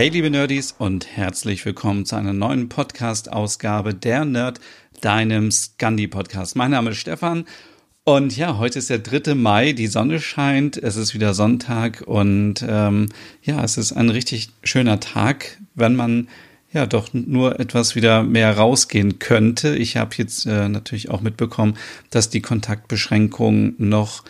Hey 0.00 0.08
liebe 0.08 0.30
Nerdies 0.30 0.74
und 0.78 1.14
herzlich 1.14 1.66
willkommen 1.66 2.06
zu 2.06 2.16
einer 2.16 2.32
neuen 2.32 2.70
Podcast-Ausgabe 2.70 3.92
der 3.92 4.24
Nerd, 4.24 4.58
deinem 5.02 5.50
Scandi-Podcast. 5.50 6.56
Mein 6.56 6.70
Name 6.70 6.92
ist 6.92 6.96
Stefan 6.96 7.44
und 8.04 8.34
ja, 8.34 8.56
heute 8.56 8.78
ist 8.78 8.88
der 8.88 9.00
3. 9.00 9.34
Mai, 9.34 9.74
die 9.74 9.88
Sonne 9.88 10.18
scheint, 10.18 10.78
es 10.78 10.96
ist 10.96 11.12
wieder 11.12 11.34
Sonntag 11.34 12.02
und 12.06 12.64
ähm, 12.66 13.10
ja, 13.42 13.62
es 13.62 13.76
ist 13.76 13.92
ein 13.92 14.08
richtig 14.08 14.48
schöner 14.64 15.00
Tag, 15.00 15.58
wenn 15.74 15.96
man 15.96 16.28
ja 16.72 16.86
doch 16.86 17.12
nur 17.12 17.60
etwas 17.60 17.94
wieder 17.94 18.22
mehr 18.22 18.56
rausgehen 18.56 19.18
könnte. 19.18 19.76
Ich 19.76 19.98
habe 19.98 20.14
jetzt 20.16 20.46
äh, 20.46 20.70
natürlich 20.70 21.10
auch 21.10 21.20
mitbekommen, 21.20 21.76
dass 22.08 22.30
die 22.30 22.40
Kontaktbeschränkungen 22.40 23.74
noch 23.76 24.24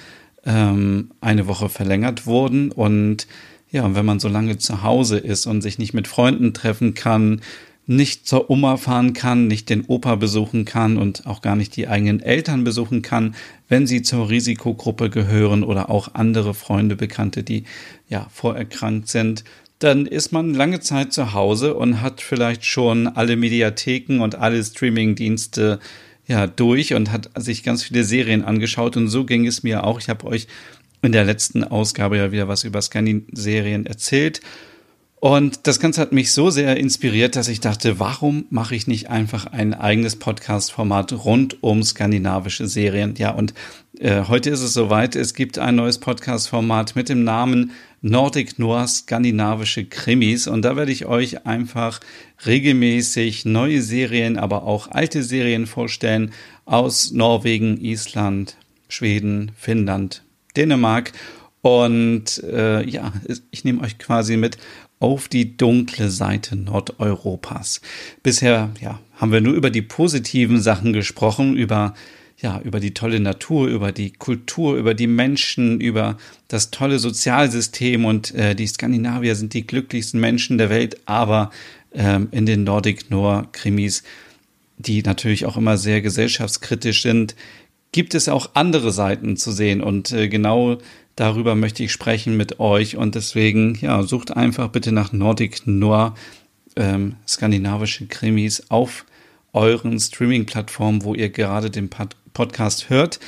ähm, 0.45 1.12
eine 1.20 1.47
Woche 1.47 1.69
verlängert 1.69 2.27
wurden 2.27 2.73
und 2.73 3.28
ja, 3.70 3.84
und 3.84 3.95
wenn 3.95 4.06
man 4.06 4.20
so 4.20 4.29
lange 4.29 4.59
zu 4.59 4.83
Hause 4.83 5.19
ist 5.19 5.47
und 5.47 5.62
sich 5.62 5.78
nicht 5.78 5.95
mit 5.95 6.09
Freunden 6.09 6.52
treffen 6.55 6.95
kann, 6.95 7.41
nicht 7.87 8.27
zur 8.27 8.51
Oma 8.51 8.77
fahren 8.77 9.14
kann, 9.14 9.48
nicht 9.48 9.69
den 9.69 9.84
Opa 9.84 10.14
besuchen 10.14 10.64
kann 10.64 10.97
und 10.97 11.27
auch 11.27 11.42
gar 11.42 11.56
nicht 11.56 11.75
die 11.75 11.89
eigenen 11.89 12.20
Eltern 12.20 12.62
besuchen 12.62 13.03
kann, 13.03 13.34
wenn 13.69 13.86
sie 13.86 14.03
zur 14.03 14.31
Risikogruppe 14.31 15.11
gehören 15.11 15.64
oder 15.64 15.91
auch 15.91 16.14
andere 16.14 16.55
Freunde, 16.55 16.94
Bekannte, 16.94 17.42
die 17.42 17.64
ja 18.09 18.28
vorerkrankt 18.31 19.09
sind, 19.09 19.44
dann 19.81 20.06
ist 20.06 20.31
man 20.31 20.55
lange 20.55 20.81
Zeit 20.81 21.12
zu 21.12 21.33
Hause 21.33 21.75
und 21.75 22.00
hat 22.00 22.20
vielleicht 22.20 22.64
schon 22.64 23.09
alle 23.09 23.37
Mediatheken 23.37 24.20
und 24.20 24.37
alle 24.37 24.62
Streamingdienste 24.62 25.81
ja 26.28 26.47
durch 26.47 26.94
und 26.94 27.11
hat 27.11 27.31
sich 27.37 27.64
ganz 27.64 27.83
viele 27.83 28.05
Serien 28.05 28.44
angeschaut 28.44 28.97
und 28.97 29.09
so 29.09 29.25
ging 29.25 29.47
es 29.47 29.64
mir 29.64 29.83
auch. 29.83 29.98
Ich 29.98 30.09
habe 30.09 30.27
euch 30.27 30.47
in 31.03 31.12
der 31.12 31.25
letzten 31.25 31.65
Ausgabe 31.65 32.19
ja 32.19 32.33
wieder 32.33 32.48
was 32.48 32.65
über 32.65 32.81
Scandi-Serien 32.83 33.87
erzählt. 33.87 34.41
Und 35.20 35.67
das 35.67 35.81
Ganze 35.81 36.01
hat 36.01 36.12
mich 36.12 36.33
so 36.33 36.48
sehr 36.48 36.79
inspiriert, 36.79 37.37
dass 37.37 37.48
ich 37.48 37.61
dachte, 37.61 37.98
warum 37.98 38.47
mache 38.48 38.75
ich 38.75 38.87
nicht 38.87 39.11
einfach 39.11 39.45
ein 39.45 39.75
eigenes 39.75 40.17
Podcast-Format 40.17 41.12
rund 41.12 41.62
um 41.62 41.83
skandinavische 41.83 42.67
Serien? 42.67 43.15
Ja, 43.19 43.33
und 43.33 43.53
äh, 43.98 44.25
heute 44.28 44.48
ist 44.48 44.62
es 44.62 44.73
soweit. 44.73 45.17
Es 45.17 45.34
gibt 45.34 45.59
ein 45.59 45.77
neues 45.77 45.98
Podcast-Format 45.98 46.97
mit 46.97 47.11
dem 47.11 47.23
Namen 47.23 47.73
Nordic 48.01 48.59
Noir 48.59 48.89
skandinavische 48.89 49.84
Krimis. 49.84 50.47
Und 50.47 50.62
da 50.62 50.75
werde 50.75 50.93
ich 50.93 51.05
euch 51.05 51.45
einfach 51.47 52.01
regelmäßig 52.47 53.45
neue 53.45 53.83
Serien, 53.83 54.39
aber 54.39 54.62
auch 54.62 54.91
alte 54.91 55.23
Serien 55.23 55.67
vorstellen 55.67 56.33
aus 56.65 57.12
Norwegen, 57.12 57.78
Island, 57.78 58.56
Schweden, 58.89 59.53
Finnland, 59.55 60.23
Dänemark. 60.56 61.12
Und 61.62 62.43
äh, 62.45 62.89
ja, 62.89 63.12
ich 63.51 63.65
nehme 63.65 63.83
euch 63.83 63.98
quasi 63.98 64.37
mit 64.37 64.56
auf 64.98 65.29
die 65.29 65.56
dunkle 65.56 66.11
Seite 66.11 66.56
Nordeuropas. 66.56 67.81
Bisher 68.23 68.71
ja, 68.81 69.01
haben 69.17 69.33
wir 69.33 69.41
nur 69.41 69.55
über 69.55 69.71
die 69.71 69.83
positiven 69.83 70.61
Sachen 70.61 70.93
gesprochen, 70.93 71.56
über 71.56 71.95
ja, 72.43 72.59
über 72.62 72.81
die 72.81 72.95
tolle 72.95 73.21
Natur, 73.21 73.69
über 73.69 73.93
die 73.93 74.12
Kultur, 74.12 74.77
über 74.77 74.94
die 74.94 75.06
Menschen, 75.06 75.81
über 75.81 76.16
das 76.49 76.71
tolle 76.71 76.99
Sozialsystem 76.99 78.05
und 78.05 78.34
äh, 78.34 78.55
die 78.55 78.66
Skandinavier 78.66 79.34
sind 79.37 79.53
die 79.53 79.66
glücklichsten 79.66 80.21
Menschen 80.21 80.56
der 80.56 80.71
Welt, 80.71 80.97
aber 81.05 81.50
ähm, 81.93 82.28
in 82.31 82.47
den 82.47 82.65
Nordic 82.65 83.10
Noir 83.10 83.49
Krimis, 83.53 84.05
die 84.78 85.03
natürlich 85.03 85.44
auch 85.44 85.59
immer 85.59 85.77
sehr 85.77 86.00
gesellschaftskritisch 86.00 87.03
sind, 87.03 87.34
gibt 87.93 88.15
es 88.15 88.28
auch 88.28 88.51
andere 88.55 88.93
Seiten 88.93 89.37
zu 89.37 89.53
sehen 89.53 89.81
und 89.81 90.12
äh, 90.12 90.28
genau 90.28 90.78
darüber 91.17 91.55
möchte 91.55 91.83
ich 91.83 91.93
sprechen 91.93 92.37
mit 92.37 92.61
euch 92.61 92.97
und 92.97 93.15
deswegen, 93.15 93.77
ja, 93.81 94.03
sucht 94.03 94.37
einfach 94.37 94.69
bitte 94.69 94.93
nach 94.93 95.12
Nordic 95.12 95.67
Noir 95.67 96.15
ähm, 96.77 97.17
skandinavische 97.27 98.06
Krimis 98.06 98.65
auf 98.69 99.05
euren 99.53 99.99
Streaming-Plattformen, 99.99 101.05
wo 101.05 101.15
ihr 101.15 101.31
gerade 101.31 101.71
den 101.71 101.89
Pod 101.89 102.17
Podcast 102.33 102.91
hört. 102.91 103.19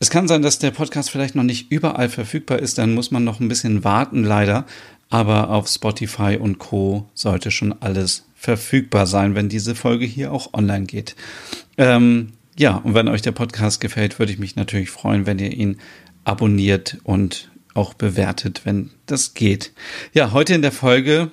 Es 0.00 0.10
kann 0.10 0.26
sein, 0.26 0.42
dass 0.42 0.58
der 0.58 0.72
Podcast 0.72 1.08
vielleicht 1.08 1.36
noch 1.36 1.44
nicht 1.44 1.70
überall 1.70 2.08
verfügbar 2.08 2.58
ist, 2.58 2.78
dann 2.78 2.94
muss 2.94 3.12
man 3.12 3.22
noch 3.22 3.38
ein 3.38 3.46
bisschen 3.46 3.84
warten, 3.84 4.24
leider. 4.24 4.66
Aber 5.08 5.50
auf 5.50 5.68
Spotify 5.68 6.36
und 6.40 6.58
Co. 6.58 7.08
sollte 7.14 7.50
schon 7.50 7.74
alles 7.80 8.24
verfügbar 8.34 9.06
sein, 9.06 9.34
wenn 9.34 9.48
diese 9.48 9.74
Folge 9.74 10.04
hier 10.04 10.32
auch 10.32 10.52
online 10.52 10.86
geht. 10.86 11.14
Ähm, 11.78 12.32
ja, 12.60 12.76
und 12.76 12.92
wenn 12.92 13.08
euch 13.08 13.22
der 13.22 13.32
Podcast 13.32 13.80
gefällt, 13.80 14.18
würde 14.18 14.32
ich 14.32 14.38
mich 14.38 14.54
natürlich 14.54 14.90
freuen, 14.90 15.24
wenn 15.24 15.38
ihr 15.38 15.50
ihn 15.50 15.78
abonniert 16.24 16.98
und 17.04 17.50
auch 17.72 17.94
bewertet, 17.94 18.66
wenn 18.66 18.90
das 19.06 19.32
geht. 19.32 19.72
Ja, 20.12 20.32
heute 20.32 20.52
in 20.52 20.60
der 20.60 20.70
Folge, 20.70 21.30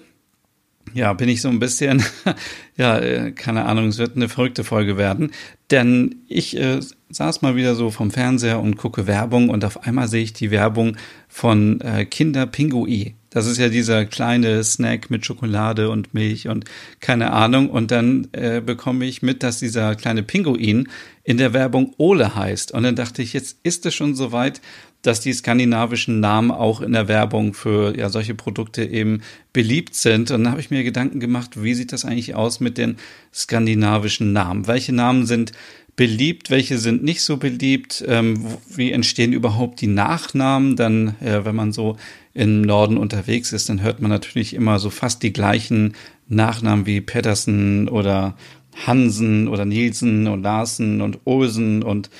ja, 0.93 1.11
bin 1.11 1.27
ich 1.27 1.41
so 1.41 1.49
ein 1.49 1.59
bisschen, 1.59 2.01
ja, 2.77 2.97
äh, 2.97 3.33
keine 3.33 3.65
Ahnung, 3.65 3.89
es 3.89 3.97
wird 3.97 4.15
eine 4.15 4.29
verrückte 4.29 4.63
Folge 4.63 4.95
werden, 4.95 5.31
denn 5.69 6.15
ich 6.29 6.55
äh, 6.55 6.79
saß 7.09 7.41
mal 7.41 7.57
wieder 7.57 7.75
so 7.75 7.91
vom 7.91 8.09
Fernseher 8.09 8.61
und 8.61 8.77
gucke 8.77 9.05
Werbung 9.05 9.49
und 9.49 9.65
auf 9.65 9.83
einmal 9.83 10.07
sehe 10.07 10.23
ich 10.23 10.31
die 10.31 10.49
Werbung 10.49 10.95
von 11.27 11.81
äh, 11.81 12.05
Kinder 12.05 12.45
Pingui. 12.47 13.15
Das 13.29 13.45
ist 13.45 13.57
ja 13.57 13.69
dieser 13.69 14.05
kleine 14.05 14.63
Snack 14.63 15.09
mit 15.09 15.25
Schokolade 15.25 15.89
und 15.89 16.13
Milch 16.13 16.47
und 16.47 16.65
keine 16.99 17.33
Ahnung. 17.33 17.69
Und 17.69 17.91
dann 17.91 18.27
äh, 18.31 18.61
bekomme 18.61 19.05
ich 19.05 19.21
mit, 19.21 19.43
dass 19.43 19.59
dieser 19.59 19.95
kleine 19.95 20.23
Pinguin 20.23 20.87
in 21.23 21.37
der 21.37 21.53
Werbung 21.53 21.93
Ole 21.97 22.35
heißt. 22.35 22.71
Und 22.71 22.83
dann 22.83 22.95
dachte 22.95 23.21
ich, 23.21 23.33
jetzt 23.33 23.57
ist 23.63 23.85
es 23.85 23.93
schon 23.93 24.15
soweit, 24.15 24.61
dass 25.01 25.19
die 25.19 25.33
skandinavischen 25.33 26.19
Namen 26.19 26.51
auch 26.51 26.81
in 26.81 26.93
der 26.93 27.07
Werbung 27.07 27.53
für 27.53 27.97
ja 27.97 28.09
solche 28.09 28.33
Produkte 28.33 28.83
eben 28.83 29.21
beliebt 29.53 29.95
sind. 29.95 30.31
Und 30.31 30.43
dann 30.43 30.51
habe 30.51 30.61
ich 30.61 30.71
mir 30.71 30.83
Gedanken 30.83 31.19
gemacht, 31.19 31.61
wie 31.61 31.73
sieht 31.73 31.91
das 31.91 32.05
eigentlich 32.05 32.35
aus 32.35 32.59
mit 32.59 32.77
den 32.77 32.97
skandinavischen 33.33 34.33
Namen? 34.33 34.67
Welche 34.67 34.93
Namen 34.93 35.25
sind 35.25 35.51
beliebt, 35.97 36.51
welche 36.51 36.77
sind 36.77 37.03
nicht 37.03 37.23
so 37.23 37.37
beliebt, 37.37 38.05
ähm, 38.07 38.45
wie 38.69 38.91
entstehen 38.91 39.33
überhaupt 39.33 39.81
die 39.81 39.87
Nachnamen, 39.87 40.75
dann, 40.75 41.15
äh, 41.21 41.43
wenn 41.43 41.55
man 41.55 41.73
so 41.73 41.97
im 42.37 42.61
Norden 42.61 42.97
unterwegs 42.97 43.51
ist, 43.51 43.67
dann 43.67 43.81
hört 43.81 43.99
man 43.99 44.11
natürlich 44.11 44.53
immer 44.53 44.77
so 44.77 44.91
fast 44.91 45.23
die 45.23 45.33
gleichen 45.33 45.95
Nachnamen 46.27 46.85
wie 46.85 47.01
Pedersen 47.01 47.89
oder 47.89 48.37
Hansen 48.85 49.47
oder 49.47 49.65
Nielsen 49.65 50.27
und 50.27 50.43
Larsen 50.43 51.01
und 51.01 51.19
Olsen 51.25 51.81
und 51.81 52.11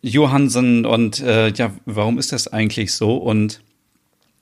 Johansen 0.00 0.86
und 0.86 1.20
äh, 1.20 1.52
ja, 1.52 1.72
warum 1.84 2.18
ist 2.18 2.32
das 2.32 2.48
eigentlich 2.48 2.94
so? 2.94 3.16
Und 3.16 3.60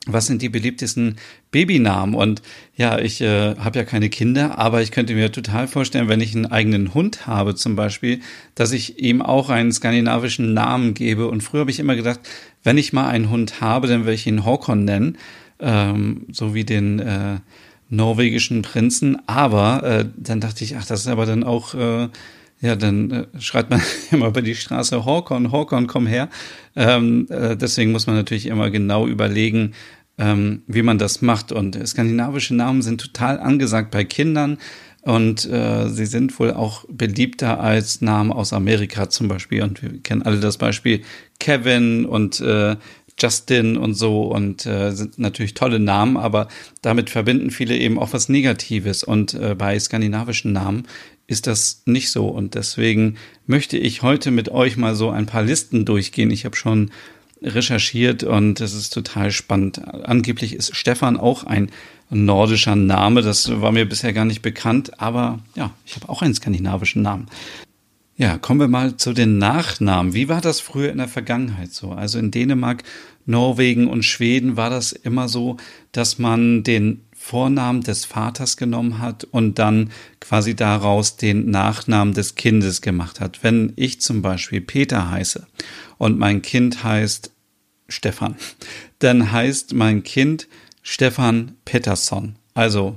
was 0.07 0.27
sind 0.27 0.41
die 0.41 0.49
beliebtesten 0.49 1.17
Babynamen? 1.51 2.15
Und 2.15 2.41
ja, 2.77 2.99
ich 2.99 3.21
äh, 3.21 3.57
habe 3.57 3.79
ja 3.79 3.85
keine 3.85 4.09
Kinder, 4.09 4.59
aber 4.59 4.81
ich 4.81 4.93
könnte 4.93 5.15
mir 5.15 5.33
total 5.33 5.67
vorstellen, 5.67 6.09
wenn 6.09 6.21
ich 6.21 6.35
einen 6.35 6.47
eigenen 6.47 6.95
Hund 6.95 7.27
habe 7.27 7.55
zum 7.57 7.77
Beispiel, 7.77 8.21
dass 8.55 8.73
ich 8.73 9.01
ihm 9.01 9.21
auch 9.21 9.51
einen 9.51 9.73
skandinavischen 9.73 10.55
Namen 10.55 10.95
gebe. 10.95 11.29
Und 11.29 11.43
früher 11.43 11.61
habe 11.61 11.71
ich 11.71 11.81
immer 11.81 11.97
gedacht, 11.97 12.21
wenn 12.63 12.79
ich 12.79 12.93
mal 12.93 13.09
einen 13.09 13.31
Hund 13.31 13.61
habe, 13.61 13.89
dann 13.89 14.07
will 14.07 14.15
ich 14.15 14.27
ihn 14.27 14.45
Håkon 14.45 14.85
nennen, 14.85 15.19
ähm, 15.59 16.27
so 16.31 16.55
wie 16.55 16.65
den 16.65 17.01
äh, 17.01 17.41
norwegischen 17.89 18.63
Prinzen. 18.63 19.19
Aber 19.27 19.83
äh, 19.83 20.05
dann 20.17 20.41
dachte 20.41 20.63
ich, 20.63 20.77
ach, 20.77 20.87
das 20.87 21.01
ist 21.01 21.09
aber 21.09 21.27
dann 21.27 21.43
auch 21.43 21.75
äh, 21.75 22.09
ja, 22.61 22.75
dann 22.75 23.11
äh, 23.11 23.27
schreit 23.41 23.71
man 23.71 23.83
immer 24.11 24.29
über 24.29 24.43
die 24.43 24.55
Straße 24.55 25.05
Håkon, 25.05 25.53
Håkon, 25.53 25.87
komm 25.87 26.07
her. 26.07 26.29
Ähm, 26.75 27.27
äh, 27.31 27.57
deswegen 27.57 27.93
muss 27.93 28.07
man 28.07 28.17
natürlich 28.17 28.47
immer 28.47 28.71
genau 28.71 29.07
überlegen, 29.07 29.73
ähm, 30.19 30.63
wie 30.67 30.83
man 30.83 30.99
das 30.99 31.23
macht. 31.23 31.53
Und 31.53 31.79
skandinavische 31.87 32.55
Namen 32.55 32.83
sind 32.83 33.01
total 33.01 33.39
angesagt 33.39 33.91
bei 33.91 34.05
Kindern 34.05 34.59
und 35.03 35.49
äh, 35.49 35.89
sie 35.89 36.07
sind 36.07 36.39
wohl 36.41 36.53
auch 36.53 36.85
beliebter 36.89 37.61
als 37.61 38.01
Namen 38.01 38.33
aus 38.33 38.53
Amerika 38.53 39.09
zum 39.09 39.29
Beispiel. 39.29 39.63
Und 39.63 39.81
wir 39.81 40.03
kennen 40.03 40.23
alle 40.23 40.41
das 40.41 40.59
Beispiel 40.59 41.03
Kevin 41.39 42.07
und 42.07 42.41
äh, 42.41 42.77
Justin 43.19 43.77
und 43.77 43.95
so 43.95 44.23
und 44.23 44.67
äh, 44.67 44.91
sind 44.91 45.19
natürlich 45.19 45.55
tolle 45.55 45.79
Namen, 45.79 46.17
aber 46.17 46.49
damit 46.83 47.09
verbinden 47.09 47.51
viele 47.51 47.77
eben 47.77 47.99
auch 47.99 48.13
was 48.13 48.29
Negatives. 48.29 49.05
Und 49.05 49.35
äh, 49.35 49.55
bei 49.55 49.79
skandinavischen 49.79 50.53
Namen 50.53 50.87
ist 51.27 51.47
das 51.47 51.83
nicht 51.87 52.11
so. 52.11 52.27
Und 52.27 52.55
deswegen 52.55 53.17
möchte 53.47 53.79
ich 53.79 54.03
heute 54.03 54.31
mit 54.31 54.49
euch 54.49 54.77
mal 54.77 54.95
so 54.95 55.11
ein 55.11 55.27
paar 55.27 55.43
Listen 55.43 55.85
durchgehen. 55.85 56.31
Ich 56.31 56.45
habe 56.45 56.57
schon 56.57 56.91
recherchiert 57.43 58.23
und 58.23 58.61
es 58.61 58.75
ist 58.75 58.91
total 58.93 59.31
spannend. 59.31 59.87
Angeblich 59.87 60.55
ist 60.55 60.75
Stefan 60.75 61.17
auch 61.17 61.45
ein 61.45 61.71
nordischer 62.11 62.77
Name. 62.77 63.23
Das 63.23 63.61
war 63.61 63.73
mir 63.73 63.89
bisher 63.89 64.13
gar 64.13 64.25
nicht 64.25 64.43
bekannt, 64.43 65.01
aber 65.01 65.41
ja, 65.55 65.73
ich 65.85 65.97
habe 65.97 66.09
auch 66.09 66.23
einen 66.23 66.35
skandinavischen 66.35 67.03
Namen. 67.03 67.27
Ja, 68.19 68.39
kommen 68.39 68.61
wir 68.61 68.69
mal 68.69 68.97
zu 68.97 69.13
den 69.13 69.37
Nachnamen. 69.37 70.15
Wie 70.15 70.29
war 70.29 70.41
das 70.41 70.61
früher 70.61 70.91
in 70.91 70.99
der 70.99 71.09
Vergangenheit 71.09 71.73
so? 71.73 71.91
Also 71.91 72.19
in 72.19 72.31
Dänemark, 72.31 72.83
Norwegen 73.27 73.89
und 73.89 74.05
Schweden 74.05 74.57
war 74.57 74.71
das 74.71 74.93
immer 74.93 75.29
so, 75.29 75.59
dass 75.93 76.19
man 76.19 76.63
den 76.63 77.03
Vornamen 77.27 77.81
des 77.81 78.05
Vaters 78.05 78.57
genommen 78.57 79.01
hat 79.01 79.25
und 79.25 79.59
dann 79.59 79.91
quasi 80.21 80.55
daraus 80.55 81.17
den 81.17 81.51
Nachnamen 81.51 82.15
des 82.15 82.37
Kindes 82.37 82.83
gemacht 82.83 83.19
hat. 83.19 83.43
Wenn 83.43 83.73
ich 83.75 84.01
zum 84.01 84.23
Beispiel 84.23 84.61
Peter 84.61 85.11
heiße 85.11 85.45
und 85.99 86.21
mein 86.21 86.41
Kind 86.41 86.85
heißt 86.85 87.33
Stefan, 87.89 88.37
dann 89.01 89.33
heißt 89.33 89.75
mein 89.75 90.05
Kind 90.05 90.47
Stefan 90.83 91.57
Pettersson. 91.65 92.37
Also 92.55 92.97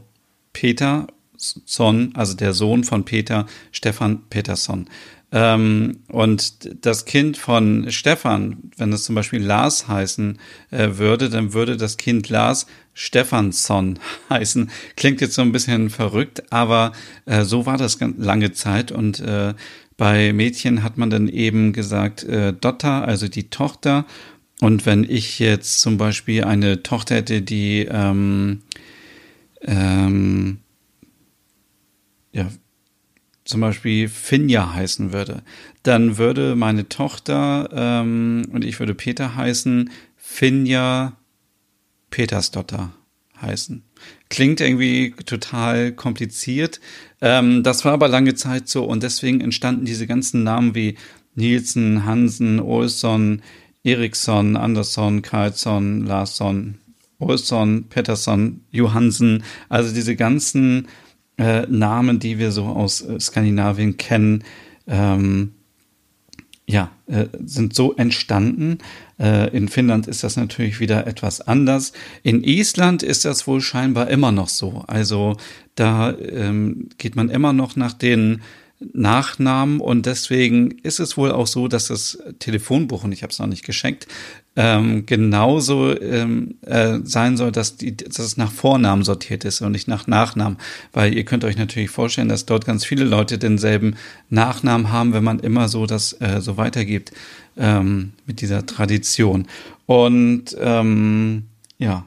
Peter 0.53 1.07
Son, 1.39 2.11
also 2.15 2.35
der 2.35 2.53
Sohn 2.53 2.83
von 2.83 3.05
Peter, 3.05 3.45
Stefan 3.71 4.23
Pettersson. 4.29 4.87
Ähm, 5.31 5.99
und 6.07 6.85
das 6.85 7.05
Kind 7.05 7.37
von 7.37 7.91
Stefan, 7.91 8.71
wenn 8.77 8.91
es 8.91 9.03
zum 9.03 9.15
Beispiel 9.15 9.41
Lars 9.41 9.87
heißen 9.87 10.39
äh, 10.71 10.89
würde, 10.93 11.29
dann 11.29 11.53
würde 11.53 11.77
das 11.77 11.97
Kind 11.97 12.29
Lars 12.29 12.65
Stefansson 12.93 13.99
heißen. 14.29 14.71
Klingt 14.95 15.21
jetzt 15.21 15.35
so 15.35 15.41
ein 15.41 15.51
bisschen 15.51 15.89
verrückt, 15.89 16.51
aber 16.51 16.93
äh, 17.25 17.43
so 17.43 17.65
war 17.65 17.77
das 17.77 17.99
lange 18.17 18.53
Zeit. 18.53 18.91
Und 18.91 19.19
äh, 19.19 19.53
bei 19.97 20.33
Mädchen 20.33 20.81
hat 20.81 20.97
man 20.97 21.09
dann 21.09 21.27
eben 21.27 21.73
gesagt 21.73 22.23
äh, 22.23 22.53
Dotter, 22.53 23.07
also 23.07 23.27
die 23.27 23.49
Tochter. 23.49 24.05
Und 24.61 24.85
wenn 24.85 25.03
ich 25.03 25.37
jetzt 25.39 25.79
zum 25.79 25.97
Beispiel 25.97 26.43
eine 26.43 26.81
Tochter 26.81 27.15
hätte, 27.15 27.41
die 27.41 27.87
ähm, 27.89 28.61
ähm, 29.61 30.59
ja, 32.31 32.47
zum 33.45 33.61
Beispiel 33.61 34.09
Finja 34.09 34.73
heißen 34.73 35.11
würde, 35.11 35.43
dann 35.83 36.17
würde 36.17 36.55
meine 36.55 36.87
Tochter 36.87 37.69
ähm, 37.73 38.43
und 38.51 38.63
ich 38.63 38.79
würde 38.79 38.93
Peter 38.93 39.35
heißen, 39.35 39.89
Finja 40.15 41.17
Petersdotter 42.11 42.93
heißen. 43.41 43.83
Klingt 44.29 44.61
irgendwie 44.61 45.15
total 45.25 45.91
kompliziert. 45.91 46.79
Ähm, 47.21 47.63
das 47.63 47.85
war 47.85 47.93
aber 47.93 48.07
lange 48.07 48.35
Zeit 48.35 48.67
so 48.67 48.83
und 48.83 49.03
deswegen 49.03 49.41
entstanden 49.41 49.85
diese 49.85 50.07
ganzen 50.07 50.43
Namen 50.43 50.75
wie 50.75 50.95
Nielsen, 51.35 52.05
Hansen, 52.05 52.59
Olsson, 52.59 53.41
Eriksson, 53.83 54.57
Andersson, 54.57 55.21
Karlsson, 55.21 56.05
Larsson, 56.05 56.77
Olsson, 57.17 57.85
Pettersson, 57.89 58.61
Johansen. 58.71 59.43
Also 59.69 59.93
diese 59.93 60.15
ganzen 60.15 60.87
äh, 61.39 61.65
Namen, 61.67 62.19
die 62.19 62.37
wir 62.37 62.51
so 62.51 62.65
aus 62.65 63.01
äh, 63.01 63.19
Skandinavien 63.19 63.97
kennen, 63.97 64.43
ähm, 64.87 65.53
ja, 66.67 66.91
äh, 67.07 67.25
sind 67.43 67.73
so 67.73 67.95
entstanden. 67.95 68.77
Äh, 69.19 69.55
in 69.57 69.69
Finnland 69.69 70.07
ist 70.07 70.23
das 70.23 70.35
natürlich 70.35 70.79
wieder 70.79 71.07
etwas 71.07 71.41
anders. 71.41 71.93
In 72.21 72.43
Island 72.43 73.01
ist 73.01 73.25
das 73.25 73.47
wohl 73.47 73.61
scheinbar 73.61 74.09
immer 74.09 74.31
noch 74.31 74.49
so. 74.49 74.83
Also 74.85 75.37
da 75.73 76.15
ähm, 76.15 76.89
geht 76.99 77.15
man 77.15 77.29
immer 77.29 77.53
noch 77.53 77.75
nach 77.75 77.93
den 77.93 78.41
Nachnamen 78.79 79.79
und 79.79 80.05
deswegen 80.05 80.71
ist 80.83 80.99
es 80.99 81.17
wohl 81.17 81.31
auch 81.31 81.47
so, 81.47 81.67
dass 81.67 81.87
das 81.87 82.19
Telefonbuch, 82.39 83.03
und 83.03 83.11
ich 83.11 83.23
habe 83.23 83.31
es 83.31 83.39
noch 83.39 83.47
nicht 83.47 83.65
geschenkt, 83.65 84.07
ähm, 84.61 85.05
genauso 85.05 85.97
ähm, 86.01 86.55
äh, 86.65 86.99
sein 87.03 87.37
soll, 87.37 87.53
dass, 87.53 87.77
die, 87.77 87.95
dass 87.95 88.19
es 88.19 88.35
nach 88.35 88.51
Vornamen 88.51 89.05
sortiert 89.05 89.45
ist 89.45 89.61
und 89.61 89.71
nicht 89.71 89.87
nach 89.87 90.05
Nachnamen. 90.05 90.57
Weil 90.91 91.13
ihr 91.13 91.23
könnt 91.23 91.45
euch 91.45 91.57
natürlich 91.57 91.89
vorstellen, 91.89 92.27
dass 92.27 92.45
dort 92.45 92.65
ganz 92.65 92.83
viele 92.83 93.05
Leute 93.05 93.37
denselben 93.37 93.95
Nachnamen 94.29 94.91
haben, 94.91 95.13
wenn 95.13 95.23
man 95.23 95.39
immer 95.39 95.69
so 95.69 95.85
das 95.85 96.11
äh, 96.19 96.41
so 96.41 96.57
weitergibt 96.57 97.13
ähm, 97.55 98.11
mit 98.25 98.41
dieser 98.41 98.65
Tradition. 98.65 99.47
Und 99.85 100.57
ähm, 100.59 101.43
ja, 101.77 102.05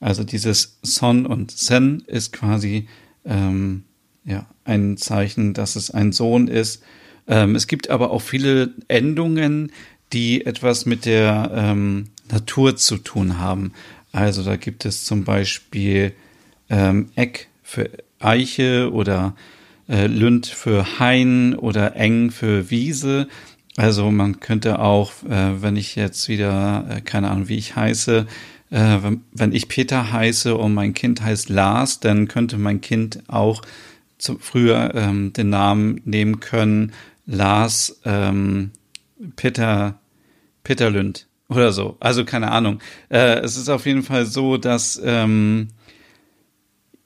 also 0.00 0.24
dieses 0.24 0.80
Son 0.82 1.26
und 1.26 1.52
Sen 1.52 2.02
ist 2.08 2.32
quasi 2.32 2.88
ähm, 3.24 3.84
ja, 4.24 4.46
ein 4.64 4.96
Zeichen, 4.96 5.54
dass 5.54 5.76
es 5.76 5.92
ein 5.92 6.10
Sohn 6.10 6.48
ist. 6.48 6.82
Ähm, 7.28 7.54
es 7.54 7.68
gibt 7.68 7.88
aber 7.88 8.10
auch 8.10 8.22
viele 8.22 8.74
Endungen, 8.88 9.70
die 10.12 10.46
etwas 10.46 10.86
mit 10.86 11.04
der 11.04 11.50
ähm, 11.54 12.08
Natur 12.30 12.76
zu 12.76 12.98
tun 12.98 13.38
haben. 13.38 13.72
Also 14.12 14.42
da 14.42 14.56
gibt 14.56 14.84
es 14.84 15.04
zum 15.04 15.24
Beispiel 15.24 16.12
ähm, 16.70 17.10
Eck 17.14 17.48
für 17.62 17.90
Eiche 18.18 18.90
oder 18.92 19.34
äh, 19.88 20.06
Lünd 20.06 20.46
für 20.46 20.98
Hain 20.98 21.54
oder 21.54 21.96
Eng 21.96 22.30
für 22.30 22.70
Wiese. 22.70 23.28
Also 23.76 24.10
man 24.10 24.40
könnte 24.40 24.80
auch, 24.80 25.12
äh, 25.28 25.62
wenn 25.62 25.76
ich 25.76 25.94
jetzt 25.96 26.28
wieder, 26.28 26.86
äh, 26.90 27.00
keine 27.00 27.30
Ahnung, 27.30 27.48
wie 27.48 27.58
ich 27.58 27.76
heiße, 27.76 28.26
äh, 28.70 28.96
wenn, 29.02 29.22
wenn 29.32 29.52
ich 29.52 29.68
Peter 29.68 30.12
heiße 30.12 30.56
und 30.56 30.74
mein 30.74 30.94
Kind 30.94 31.22
heißt 31.22 31.48
Lars, 31.48 32.00
dann 32.00 32.28
könnte 32.28 32.58
mein 32.58 32.80
Kind 32.80 33.20
auch 33.28 33.62
zu, 34.18 34.38
früher 34.40 34.94
ähm, 34.94 35.32
den 35.32 35.50
Namen 35.50 36.00
nehmen 36.04 36.40
können, 36.40 36.92
Lars 37.24 38.00
ähm, 38.04 38.72
Peter 39.36 40.00
Peter 40.64 40.90
Lünd 40.90 41.26
oder 41.48 41.72
so. 41.72 41.96
Also 42.00 42.24
keine 42.24 42.50
Ahnung. 42.50 42.80
Äh, 43.08 43.40
es 43.40 43.56
ist 43.56 43.68
auf 43.68 43.86
jeden 43.86 44.02
Fall 44.02 44.26
so, 44.26 44.56
dass 44.56 45.00
ähm, 45.02 45.68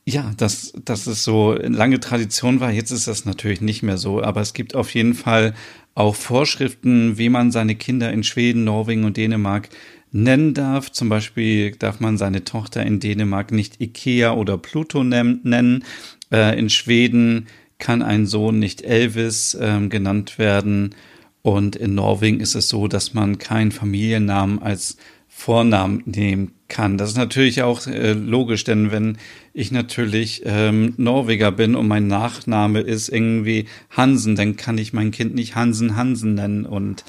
ja, 0.04 0.32
dass, 0.36 0.72
dass 0.84 1.06
es 1.06 1.22
so 1.22 1.52
lange 1.54 2.00
Tradition 2.00 2.58
war. 2.60 2.72
Jetzt 2.72 2.90
ist 2.90 3.06
das 3.06 3.24
natürlich 3.24 3.60
nicht 3.60 3.82
mehr 3.82 3.98
so, 3.98 4.20
aber 4.20 4.40
es 4.40 4.52
gibt 4.52 4.74
auf 4.74 4.92
jeden 4.94 5.14
Fall 5.14 5.54
auch 5.94 6.16
Vorschriften, 6.16 7.18
wie 7.18 7.28
man 7.28 7.52
seine 7.52 7.76
Kinder 7.76 8.12
in 8.12 8.24
Schweden, 8.24 8.64
Norwegen 8.64 9.04
und 9.04 9.16
Dänemark 9.16 9.68
nennen 10.10 10.54
darf. 10.54 10.90
Zum 10.90 11.08
Beispiel 11.08 11.72
darf 11.72 12.00
man 12.00 12.18
seine 12.18 12.42
Tochter 12.44 12.84
in 12.84 12.98
Dänemark 12.98 13.52
nicht 13.52 13.80
Ikea 13.80 14.32
oder 14.32 14.58
Pluto 14.58 15.04
nennen. 15.04 15.84
Äh, 16.32 16.58
in 16.58 16.68
Schweden 16.68 17.46
kann 17.78 18.02
ein 18.02 18.26
Sohn 18.26 18.58
nicht 18.58 18.82
Elvis 18.82 19.56
ähm, 19.60 19.88
genannt 19.88 20.38
werden. 20.38 20.94
Und 21.42 21.74
in 21.76 21.94
Norwegen 21.94 22.40
ist 22.40 22.54
es 22.54 22.68
so, 22.68 22.86
dass 22.86 23.14
man 23.14 23.38
keinen 23.38 23.72
Familiennamen 23.72 24.62
als 24.62 24.96
Vornamen 25.28 26.02
nehmen 26.06 26.52
kann. 26.68 26.98
Das 26.98 27.10
ist 27.10 27.16
natürlich 27.16 27.62
auch 27.62 27.86
äh, 27.86 28.12
logisch, 28.12 28.64
denn 28.64 28.92
wenn 28.92 29.18
ich 29.52 29.72
natürlich 29.72 30.42
ähm, 30.44 30.94
Norweger 30.98 31.50
bin 31.50 31.74
und 31.74 31.88
mein 31.88 32.06
Nachname 32.06 32.80
ist 32.80 33.08
irgendwie 33.08 33.66
Hansen, 33.90 34.36
dann 34.36 34.56
kann 34.56 34.78
ich 34.78 34.92
mein 34.92 35.10
Kind 35.10 35.34
nicht 35.34 35.56
Hansen 35.56 35.96
Hansen 35.96 36.34
nennen. 36.34 36.64
Und 36.64 37.04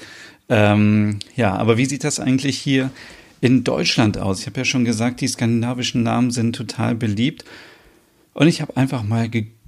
ähm, 0.48 1.20
ja, 1.36 1.54
aber 1.54 1.76
wie 1.76 1.84
sieht 1.84 2.02
das 2.02 2.18
eigentlich 2.18 2.58
hier 2.58 2.90
in 3.40 3.62
Deutschland 3.62 4.18
aus? 4.18 4.40
Ich 4.40 4.46
habe 4.46 4.60
ja 4.60 4.64
schon 4.64 4.84
gesagt, 4.84 5.20
die 5.20 5.28
skandinavischen 5.28 6.02
Namen 6.02 6.30
sind 6.30 6.56
total 6.56 6.94
beliebt. 6.94 7.44
Und 8.32 8.48
ich 8.48 8.62
habe 8.62 8.76
einfach 8.76 9.04
mal 9.04 9.28
gegoogelt 9.28 9.63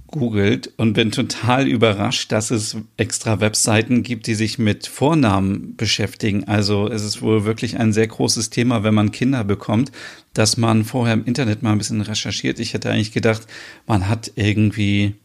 und 0.77 0.93
bin 0.93 1.11
total 1.11 1.67
überrascht, 1.67 2.31
dass 2.31 2.51
es 2.51 2.77
extra 2.97 3.39
Webseiten 3.39 4.03
gibt, 4.03 4.27
die 4.27 4.35
sich 4.35 4.57
mit 4.57 4.87
Vornamen 4.87 5.75
beschäftigen. 5.75 6.45
Also 6.45 6.87
es 6.87 7.03
ist 7.03 7.21
wohl 7.21 7.45
wirklich 7.45 7.79
ein 7.79 7.93
sehr 7.93 8.07
großes 8.07 8.49
Thema, 8.49 8.83
wenn 8.83 8.93
man 8.93 9.11
Kinder 9.11 9.43
bekommt, 9.43 9.91
dass 10.33 10.57
man 10.57 10.85
vorher 10.85 11.13
im 11.13 11.25
Internet 11.25 11.63
mal 11.63 11.71
ein 11.71 11.77
bisschen 11.77 12.01
recherchiert. 12.01 12.59
Ich 12.59 12.73
hätte 12.73 12.91
eigentlich 12.91 13.11
gedacht, 13.11 13.47
man 13.85 14.07
hat 14.07 14.31
irgendwie 14.35 15.15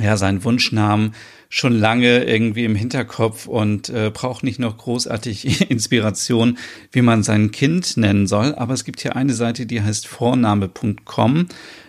ja 0.00 0.16
seinen 0.16 0.44
Wunschnamen 0.44 1.14
schon 1.48 1.72
lange 1.72 2.24
irgendwie 2.24 2.64
im 2.64 2.74
Hinterkopf 2.74 3.46
und 3.46 3.88
äh, 3.88 4.10
braucht 4.12 4.42
nicht 4.42 4.58
noch 4.58 4.76
großartig 4.76 5.70
Inspiration, 5.70 6.58
wie 6.92 7.02
man 7.02 7.22
sein 7.22 7.50
Kind 7.50 7.96
nennen 7.96 8.26
soll. 8.26 8.54
Aber 8.54 8.74
es 8.74 8.84
gibt 8.84 9.00
hier 9.00 9.16
eine 9.16 9.34
Seite, 9.34 9.66
die 9.66 9.82
heißt 9.82 10.06
vorname.com 10.06 11.46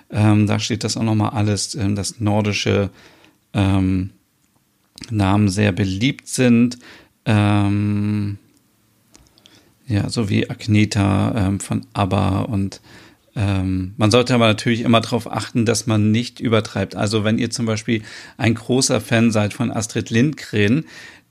ähm, 0.10 0.48
da 0.48 0.60
steht 0.60 0.84
das 0.84 0.98
auch 0.98 1.04
nochmal 1.04 1.32
alles, 1.32 1.76
ähm, 1.76 1.96
dass 1.96 2.20
nordische 2.20 2.90
ähm, 3.54 4.12
Namen 5.10 5.50
sehr 5.50 5.72
beliebt 5.72 6.28
sind. 6.28 6.78
Ähm, 7.26 8.38
ja, 9.86 10.10
so 10.10 10.30
wie 10.30 10.50
Agneta 10.50 11.48
ähm, 11.48 11.60
von 11.60 11.86
ABBA 11.94 12.42
und 12.42 12.82
ähm, 13.38 13.94
man 13.98 14.10
sollte 14.10 14.34
aber 14.34 14.48
natürlich 14.48 14.82
immer 14.82 15.00
darauf 15.00 15.32
achten, 15.32 15.64
dass 15.64 15.86
man 15.86 16.10
nicht 16.12 16.40
übertreibt. 16.40 16.96
Also 16.96 17.24
wenn 17.24 17.38
ihr 17.38 17.52
zum 17.52 17.68
Beispiel 17.68 18.02
ein 18.38 18.56
großer 18.56 19.00
Fan 19.00 19.32
seid 19.32 19.54
von 19.54 19.72
Astrid 19.72 20.10
Lindgren, 20.10 20.86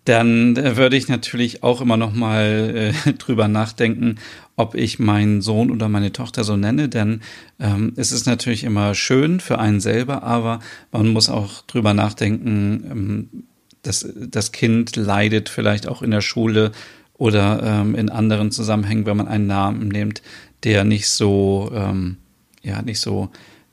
dann 0.06 0.56
äh, 0.56 0.76
würde 0.76 0.96
ich 0.96 1.08
natürlich 1.08 1.62
auch 1.62 1.80
immer 1.80 1.96
noch 1.96 2.14
mal 2.14 2.92
äh, 3.06 3.12
drüber 3.18 3.48
nachdenken, 3.48 4.16
ob 4.56 4.74
ich 4.74 4.98
meinen 4.98 5.42
Sohn 5.42 5.70
oder 5.70 5.88
meine 5.88 6.12
Tochter 6.12 6.42
so 6.42 6.56
nenne, 6.56 6.88
denn 6.88 7.20
ähm, 7.60 7.92
es 7.96 8.12
ist 8.12 8.26
natürlich 8.26 8.64
immer 8.64 8.94
schön 8.94 9.40
für 9.40 9.58
einen 9.58 9.80
selber, 9.80 10.22
aber 10.22 10.60
man 10.92 11.08
muss 11.08 11.28
auch 11.28 11.62
drüber 11.66 11.92
nachdenken, 11.92 12.84
ähm, 12.90 13.28
dass 13.82 14.08
das 14.16 14.52
Kind 14.52 14.96
leidet 14.96 15.48
vielleicht 15.48 15.86
auch 15.86 16.02
in 16.02 16.10
der 16.10 16.22
Schule 16.22 16.72
oder 17.14 17.62
ähm, 17.62 17.94
in 17.94 18.08
anderen 18.08 18.50
Zusammenhängen, 18.50 19.06
wenn 19.06 19.16
man 19.16 19.28
einen 19.28 19.46
Namen 19.46 19.88
nimmt, 19.88 20.22
der 20.64 20.84
nicht 20.84 21.08
so 21.08 21.70
ähm, 21.74 22.16
ja 22.62 22.82
nicht 22.82 23.00
so 23.00 23.30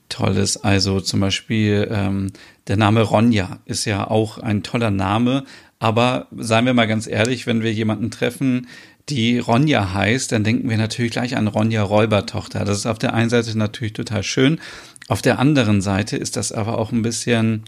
toll 0.09 0.37
ist. 0.37 0.57
Also 0.57 0.99
zum 0.99 1.19
Beispiel 1.19 1.87
ähm, 1.91 2.31
der 2.67 2.77
Name 2.77 3.01
Ronja 3.01 3.59
ist 3.65 3.85
ja 3.85 4.09
auch 4.09 4.37
ein 4.37 4.63
toller 4.63 4.91
Name, 4.91 5.43
aber 5.83 6.27
seien 6.37 6.65
wir 6.65 6.73
mal 6.73 6.87
ganz 6.87 7.07
ehrlich, 7.07 7.45
wenn 7.45 7.61
wir 7.61 7.73
jemanden 7.73 8.09
treffen, 8.09 8.67
die 9.09 9.37
Ronja 9.37 9.93
heißt, 9.93 10.31
dann 10.31 10.45
denken 10.45 10.69
wir 10.69 10.77
natürlich 10.77 11.11
gleich 11.11 11.35
an 11.35 11.47
Ronja 11.47 11.83
Räubertochter. 11.83 12.63
Das 12.63 12.77
ist 12.77 12.85
auf 12.85 12.99
der 12.99 13.13
einen 13.13 13.29
Seite 13.29 13.57
natürlich 13.57 13.91
total 13.91 14.23
schön, 14.23 14.61
auf 15.09 15.21
der 15.21 15.39
anderen 15.39 15.81
Seite 15.81 16.15
ist 16.15 16.37
das 16.37 16.53
aber 16.53 16.77
auch 16.77 16.93
ein 16.93 17.01
bisschen 17.01 17.63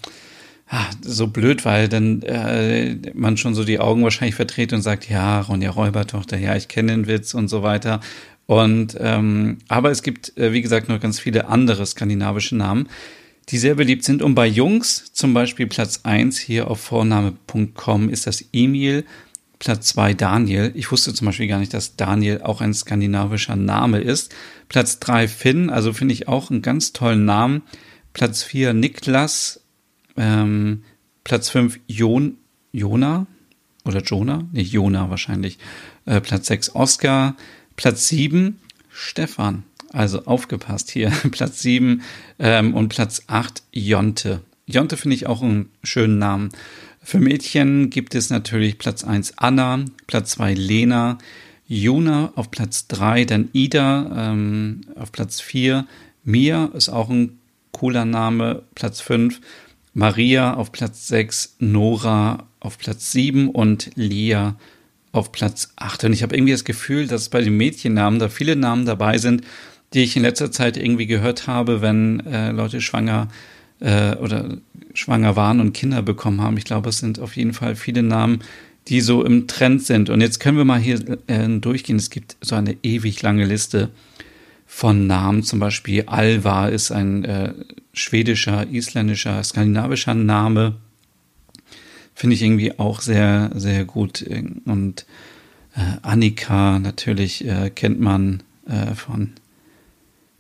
ah, 0.70 0.86
so 1.02 1.28
blöd, 1.28 1.66
weil 1.66 1.90
dann 1.90 2.22
äh, 2.22 2.96
man 3.14 3.36
schon 3.36 3.54
so 3.54 3.66
die 3.66 3.80
Augen 3.80 4.04
wahrscheinlich 4.04 4.36
verdreht 4.36 4.72
und 4.72 4.82
sagt, 4.82 5.10
ja, 5.10 5.42
Ronja 5.42 5.72
Räubertochter, 5.72 6.38
ja, 6.38 6.56
ich 6.56 6.70
kenne 6.70 6.94
den 6.94 7.08
Witz 7.08 7.34
und 7.34 7.50
so 7.50 7.64
weiter. 7.64 8.00
Und 8.46 8.96
ähm, 8.98 9.58
aber 9.68 9.92
es 9.92 10.04
gibt, 10.04 10.38
äh, 10.38 10.54
wie 10.54 10.62
gesagt, 10.62 10.88
noch 10.88 11.02
ganz 11.02 11.20
viele 11.20 11.50
andere 11.50 11.86
skandinavische 11.86 12.56
Namen, 12.56 12.88
die 13.50 13.58
sehr 13.58 13.76
beliebt 13.76 14.04
sind. 14.04 14.22
Und 14.22 14.36
bei 14.36 14.48
Jungs, 14.48 15.12
zum 15.14 15.34
Beispiel 15.34 15.68
Platz 15.68 16.02
eins 16.04 16.38
hier 16.38 16.70
auf 16.70 16.80
Vorname.com, 16.80 18.10
ist 18.10 18.28
das 18.28 18.44
Emil. 18.52 19.06
Platz 19.60 19.88
zwei 19.88 20.14
Daniel. 20.14 20.72
Ich 20.76 20.92
wusste 20.92 21.14
zum 21.14 21.26
Beispiel 21.26 21.48
gar 21.48 21.60
nicht, 21.60 21.74
dass 21.74 21.96
Daniel 21.96 22.42
auch 22.42 22.62
ein 22.62 22.74
skandinavischer 22.74 23.56
Name 23.56 24.00
ist. 24.00 24.36
Platz 24.68 25.00
drei 25.00 25.28
Finn, 25.28 25.70
also 25.70 25.94
finde 25.94 26.14
ich 26.14 26.28
auch 26.28 26.52
einen 26.52 26.62
ganz 26.62 26.92
tollen 26.92 27.26
Namen. 27.26 27.62
Platz 28.14 28.44
vier 28.44 28.74
Niklas. 28.74 29.62
Ähm, 30.18 30.84
Platz 31.24 31.50
fünf 31.50 31.80
Jon, 31.88 32.38
Jona 32.72 33.28
oder 33.86 34.02
Jonah? 34.02 34.48
Nicht 34.52 34.72
Jona 34.72 35.10
wahrscheinlich. 35.10 35.58
Äh, 36.06 36.22
Platz 36.22 36.48
sechs 36.48 36.74
Oscar. 36.76 37.36
Platz 37.76 38.08
sieben 38.08 38.60
Stefan. 38.90 39.64
Also 39.92 40.26
aufgepasst 40.26 40.92
hier. 40.92 41.12
Platz 41.32 41.62
sieben 41.62 42.02
ähm, 42.40 42.74
und 42.74 42.90
Platz 42.90 43.24
acht 43.28 43.64
Jonte. 43.72 44.42
Jonte 44.66 44.98
finde 44.98 45.16
ich 45.16 45.28
auch 45.28 45.42
einen 45.42 45.70
schönen 45.84 46.18
Namen. 46.18 46.50
Für 47.02 47.20
Mädchen 47.20 47.92
gibt 47.92 48.16
es 48.16 48.30
natürlich 48.30 48.80
Platz 48.80 49.04
eins 49.04 49.38
Anna, 49.38 49.86
Platz 50.08 50.32
zwei 50.32 50.54
Lena, 50.54 51.20
Juna 51.68 52.32
auf 52.36 52.50
Platz 52.50 52.88
drei, 52.88 53.26
dann 53.26 53.50
Ida 53.54 54.32
ähm, 54.32 54.82
auf 54.96 55.12
Platz 55.12 55.40
vier, 55.40 55.86
Mia 56.24 56.72
ist 56.74 56.90
auch 56.90 57.10
ein 57.10 57.40
cooler 57.72 58.06
Name, 58.06 58.64
Platz 58.74 59.02
fünf, 59.02 59.40
Maria 59.94 60.56
auf 60.56 60.72
Platz 60.72 61.08
sechs, 61.08 61.56
Nora 61.60 62.48
auf 62.60 62.80
Platz 62.80 63.12
sieben 63.12 63.50
und 63.50 63.92
Lia 63.96 64.56
auf 65.12 65.32
Platz 65.32 65.72
8. 65.78 66.06
Und 66.06 66.14
ich 66.14 66.24
habe 66.24 66.36
irgendwie 66.36 66.52
das 66.52 66.66
Gefühl, 66.66 67.08
dass 67.08 67.30
bei 67.30 67.42
den 67.42 67.56
Mädchennamen 67.56 68.20
da 68.20 68.28
viele 68.28 68.56
Namen 68.56 68.86
dabei 68.86 69.18
sind, 69.18 69.44
die 69.96 70.04
ich 70.04 70.16
in 70.18 70.24
letzter 70.24 70.52
Zeit 70.52 70.76
irgendwie 70.76 71.08
gehört 71.08 71.48
habe, 71.48 71.82
wenn 71.82 72.20
äh, 72.26 72.52
Leute 72.52 72.82
schwanger 72.82 73.30
äh, 73.80 74.16
oder 74.18 74.58
schwanger 74.94 75.38
waren 75.38 75.62
und 75.62 75.72
Kinder 75.72 76.02
bekommen 76.02 76.42
haben. 76.42 76.58
Ich 76.58 76.66
glaube, 76.66 76.90
es 76.90 77.00
sind 77.00 77.18
auf 77.20 77.38
jeden 77.38 77.54
Fall 77.54 77.78
viele 77.78 78.04
Namen, 78.04 78.40
die 78.90 79.00
so 79.00 79.24
im 79.24 79.48
Trend 79.48 79.84
sind. 79.84 80.10
Und 80.10 80.20
jetzt 80.20 80.40
können 80.40 80.58
wir 80.58 80.66
mal 80.66 80.80
hier 80.80 81.00
äh, 81.28 81.48
durchgehen. 81.60 81.96
Es 81.96 82.10
gibt 82.10 82.36
so 82.42 82.56
eine 82.56 82.76
ewig 82.84 83.22
lange 83.22 83.46
Liste 83.46 83.90
von 84.68 85.08
Namen. 85.08 85.44
Zum 85.44 85.60
Beispiel 85.60 86.04
Alva 86.08 86.68
ist 86.68 86.92
ein 86.92 87.24
äh, 87.24 87.54
schwedischer, 87.94 88.68
isländischer, 88.70 89.42
skandinavischer 89.44 90.14
Name. 90.14 90.76
Finde 92.14 92.36
ich 92.36 92.42
irgendwie 92.42 92.78
auch 92.78 93.00
sehr, 93.00 93.50
sehr 93.56 93.86
gut. 93.86 94.26
Und 94.66 95.06
äh, 95.74 95.80
Annika 96.02 96.80
natürlich 96.80 97.48
äh, 97.48 97.70
kennt 97.70 98.02
man 98.02 98.44
äh, 98.68 98.94
von 98.94 99.32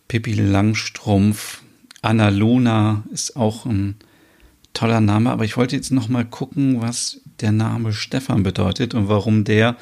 Pippi 0.07 0.33
Langstrumpf. 0.33 1.61
Anna 2.01 2.29
Luna 2.29 3.03
ist 3.11 3.35
auch 3.35 3.65
ein 3.65 3.95
toller 4.73 5.01
Name, 5.01 5.31
aber 5.31 5.45
ich 5.45 5.57
wollte 5.57 5.75
jetzt 5.75 5.91
noch 5.91 6.09
mal 6.09 6.25
gucken, 6.25 6.81
was 6.81 7.21
der 7.39 7.51
Name 7.51 7.93
Stefan 7.93 8.43
bedeutet 8.43 8.93
und 8.93 9.07
warum 9.07 9.43
der 9.43 9.77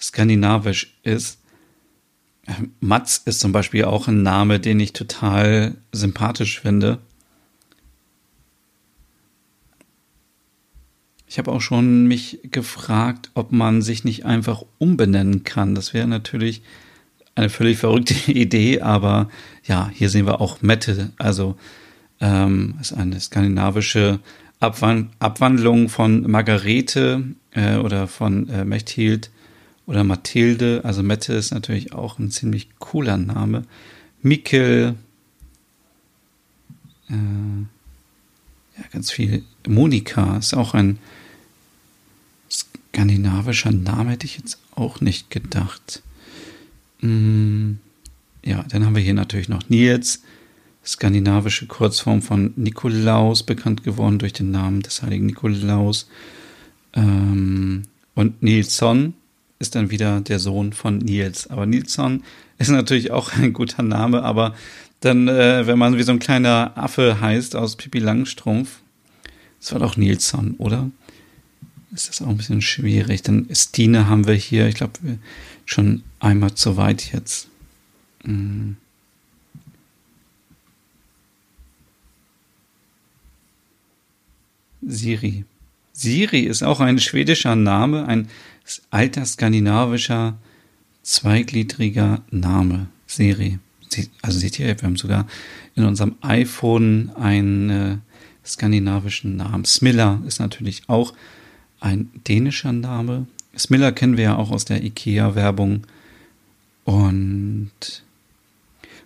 skandinavisch 0.00 0.98
ist. 1.02 1.40
Mats 2.80 3.22
ist 3.24 3.40
zum 3.40 3.52
Beispiel 3.52 3.84
auch 3.84 4.06
ein 4.06 4.22
Name, 4.22 4.60
den 4.60 4.78
ich 4.78 4.92
total 4.92 5.76
sympathisch 5.92 6.60
finde. 6.60 6.98
Ich 11.26 11.38
habe 11.38 11.50
auch 11.50 11.60
schon 11.60 12.06
mich 12.06 12.38
gefragt, 12.44 13.30
ob 13.34 13.50
man 13.50 13.82
sich 13.82 14.04
nicht 14.04 14.24
einfach 14.24 14.62
umbenennen 14.78 15.42
kann. 15.42 15.74
Das 15.74 15.92
wäre 15.92 16.06
natürlich 16.06 16.62
eine 17.34 17.48
völlig 17.48 17.78
verrückte 17.78 18.14
Idee, 18.32 18.80
aber 18.80 19.28
ja, 19.64 19.90
hier 19.92 20.10
sehen 20.10 20.26
wir 20.26 20.40
auch 20.40 20.62
Mette, 20.62 21.12
also 21.18 21.56
ähm, 22.20 22.74
ist 22.80 22.92
eine 22.92 23.20
skandinavische 23.20 24.20
Abwand 24.60 25.10
Abwandlung 25.18 25.88
von 25.88 26.30
Margarete 26.30 27.24
äh, 27.52 27.76
oder 27.76 28.08
von 28.08 28.48
äh, 28.48 28.64
Mechthild 28.64 29.30
oder 29.86 30.04
Mathilde. 30.04 30.80
Also 30.84 31.02
Mette 31.02 31.34
ist 31.34 31.52
natürlich 31.52 31.92
auch 31.92 32.18
ein 32.18 32.30
ziemlich 32.30 32.68
cooler 32.78 33.16
Name. 33.16 33.64
Mikkel, 34.22 34.94
äh, 37.10 37.12
ja, 37.12 38.84
ganz 38.92 39.10
viel. 39.10 39.44
Monika 39.66 40.38
ist 40.38 40.54
auch 40.54 40.74
ein 40.74 40.98
skandinavischer 42.50 43.72
Name, 43.72 44.12
hätte 44.12 44.26
ich 44.26 44.38
jetzt 44.38 44.58
auch 44.74 45.00
nicht 45.00 45.30
gedacht. 45.30 46.02
Mm, 47.04 47.80
ja, 48.42 48.64
dann 48.70 48.86
haben 48.86 48.96
wir 48.96 49.02
hier 49.02 49.14
natürlich 49.14 49.50
noch 49.50 49.68
Nils, 49.68 50.22
skandinavische 50.84 51.66
Kurzform 51.66 52.22
von 52.22 52.54
Nikolaus, 52.56 53.42
bekannt 53.42 53.84
geworden 53.84 54.18
durch 54.18 54.32
den 54.32 54.50
Namen 54.50 54.80
des 54.80 55.02
heiligen 55.02 55.26
Nikolaus. 55.26 56.08
Ähm, 56.94 57.82
und 58.14 58.42
Nilsson 58.42 59.12
ist 59.58 59.74
dann 59.74 59.90
wieder 59.90 60.22
der 60.22 60.38
Sohn 60.38 60.72
von 60.72 60.98
Nils. 60.98 61.48
Aber 61.48 61.66
Nilsson 61.66 62.22
ist 62.58 62.70
natürlich 62.70 63.10
auch 63.10 63.32
ein 63.34 63.52
guter 63.52 63.82
Name, 63.82 64.22
aber 64.22 64.54
dann, 65.00 65.28
äh, 65.28 65.66
wenn 65.66 65.78
man 65.78 65.98
wie 65.98 66.02
so 66.02 66.12
ein 66.12 66.18
kleiner 66.18 66.72
Affe 66.76 67.20
heißt 67.20 67.54
aus 67.54 67.76
Pippi 67.76 67.98
Langstrumpf, 67.98 68.80
das 69.60 69.72
war 69.72 69.80
doch 69.80 69.98
Nilsson, 69.98 70.54
oder? 70.56 70.90
Ist 71.94 72.08
das 72.08 72.22
auch 72.22 72.28
ein 72.28 72.36
bisschen 72.36 72.62
schwierig. 72.62 73.22
Dann 73.22 73.48
Stine 73.52 74.08
haben 74.08 74.26
wir 74.26 74.34
hier, 74.34 74.66
ich 74.66 74.74
glaube, 74.74 74.98
schon 75.64 76.02
einmal 76.18 76.54
zu 76.54 76.76
weit 76.76 77.12
jetzt. 77.12 77.48
Mhm. 78.24 78.76
Siri. 84.82 85.44
Siri 85.92 86.40
ist 86.40 86.62
auch 86.62 86.80
ein 86.80 86.98
schwedischer 86.98 87.56
Name, 87.56 88.06
ein 88.06 88.28
alter 88.90 89.24
skandinavischer 89.24 90.36
zweigliedriger 91.02 92.22
Name. 92.30 92.88
Siri. 93.06 93.58
Also 94.22 94.40
seht 94.40 94.58
ihr, 94.58 94.66
wir 94.66 94.82
haben 94.82 94.96
sogar 94.96 95.26
in 95.76 95.84
unserem 95.84 96.16
iPhone 96.22 97.10
einen 97.14 97.70
äh, 97.70 97.96
skandinavischen 98.44 99.36
Namen. 99.36 99.64
Smilla 99.64 100.20
ist 100.26 100.40
natürlich 100.40 100.82
auch 100.88 101.14
ein 101.84 102.10
dänischer 102.26 102.72
Name. 102.72 103.26
Smiller 103.56 103.92
kennen 103.92 104.16
wir 104.16 104.24
ja 104.24 104.36
auch 104.36 104.50
aus 104.50 104.64
der 104.64 104.82
IKEA-Werbung. 104.82 105.86
Und 106.84 107.70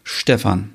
Stefan. 0.04 0.70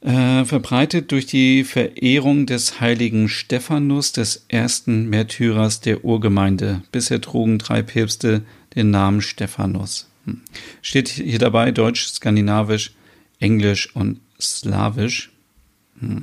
Äh, 0.00 0.44
verbreitet 0.44 1.12
durch 1.12 1.26
die 1.26 1.62
Verehrung 1.62 2.46
des 2.46 2.80
heiligen 2.80 3.28
Stephanus, 3.28 4.12
des 4.12 4.44
ersten 4.48 5.08
Märtyrers 5.08 5.80
der 5.80 6.04
Urgemeinde. 6.04 6.82
Bisher 6.90 7.20
trugen 7.20 7.58
drei 7.58 7.82
Päpste 7.82 8.42
den 8.74 8.90
Namen 8.90 9.22
Stephanus. 9.22 10.08
Hm. 10.24 10.40
Steht 10.82 11.08
hier 11.08 11.38
dabei 11.38 11.70
Deutsch, 11.70 12.06
Skandinavisch, 12.08 12.92
Englisch 13.38 13.94
und 13.94 14.20
Slawisch. 14.40 15.30
Hm. 16.00 16.20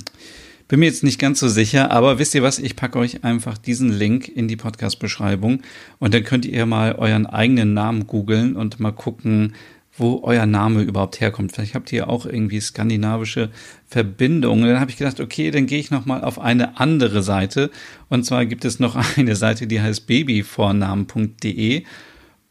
Bin 0.70 0.78
mir 0.78 0.86
jetzt 0.86 1.02
nicht 1.02 1.18
ganz 1.18 1.40
so 1.40 1.48
sicher, 1.48 1.90
aber 1.90 2.20
wisst 2.20 2.32
ihr 2.32 2.44
was? 2.44 2.60
Ich 2.60 2.76
packe 2.76 2.96
euch 3.00 3.24
einfach 3.24 3.58
diesen 3.58 3.90
Link 3.90 4.28
in 4.28 4.46
die 4.46 4.54
Podcast-Beschreibung 4.54 5.62
und 5.98 6.14
dann 6.14 6.22
könnt 6.22 6.44
ihr 6.44 6.64
mal 6.64 6.94
euren 6.94 7.26
eigenen 7.26 7.74
Namen 7.74 8.06
googeln 8.06 8.54
und 8.54 8.78
mal 8.78 8.92
gucken, 8.92 9.54
wo 9.96 10.20
euer 10.22 10.46
Name 10.46 10.82
überhaupt 10.82 11.20
herkommt. 11.20 11.50
Vielleicht 11.50 11.74
habt 11.74 11.92
ihr 11.92 12.08
auch 12.08 12.24
irgendwie 12.24 12.60
skandinavische 12.60 13.50
Verbindungen. 13.88 14.68
Dann 14.68 14.78
habe 14.78 14.92
ich 14.92 14.96
gedacht, 14.96 15.18
okay, 15.18 15.50
dann 15.50 15.66
gehe 15.66 15.80
ich 15.80 15.90
noch 15.90 16.06
mal 16.06 16.22
auf 16.22 16.38
eine 16.38 16.78
andere 16.78 17.24
Seite. 17.24 17.72
Und 18.08 18.24
zwar 18.24 18.46
gibt 18.46 18.64
es 18.64 18.78
noch 18.78 18.94
eine 19.16 19.34
Seite, 19.34 19.66
die 19.66 19.80
heißt 19.80 20.06
babyvornamen.de. 20.06 21.82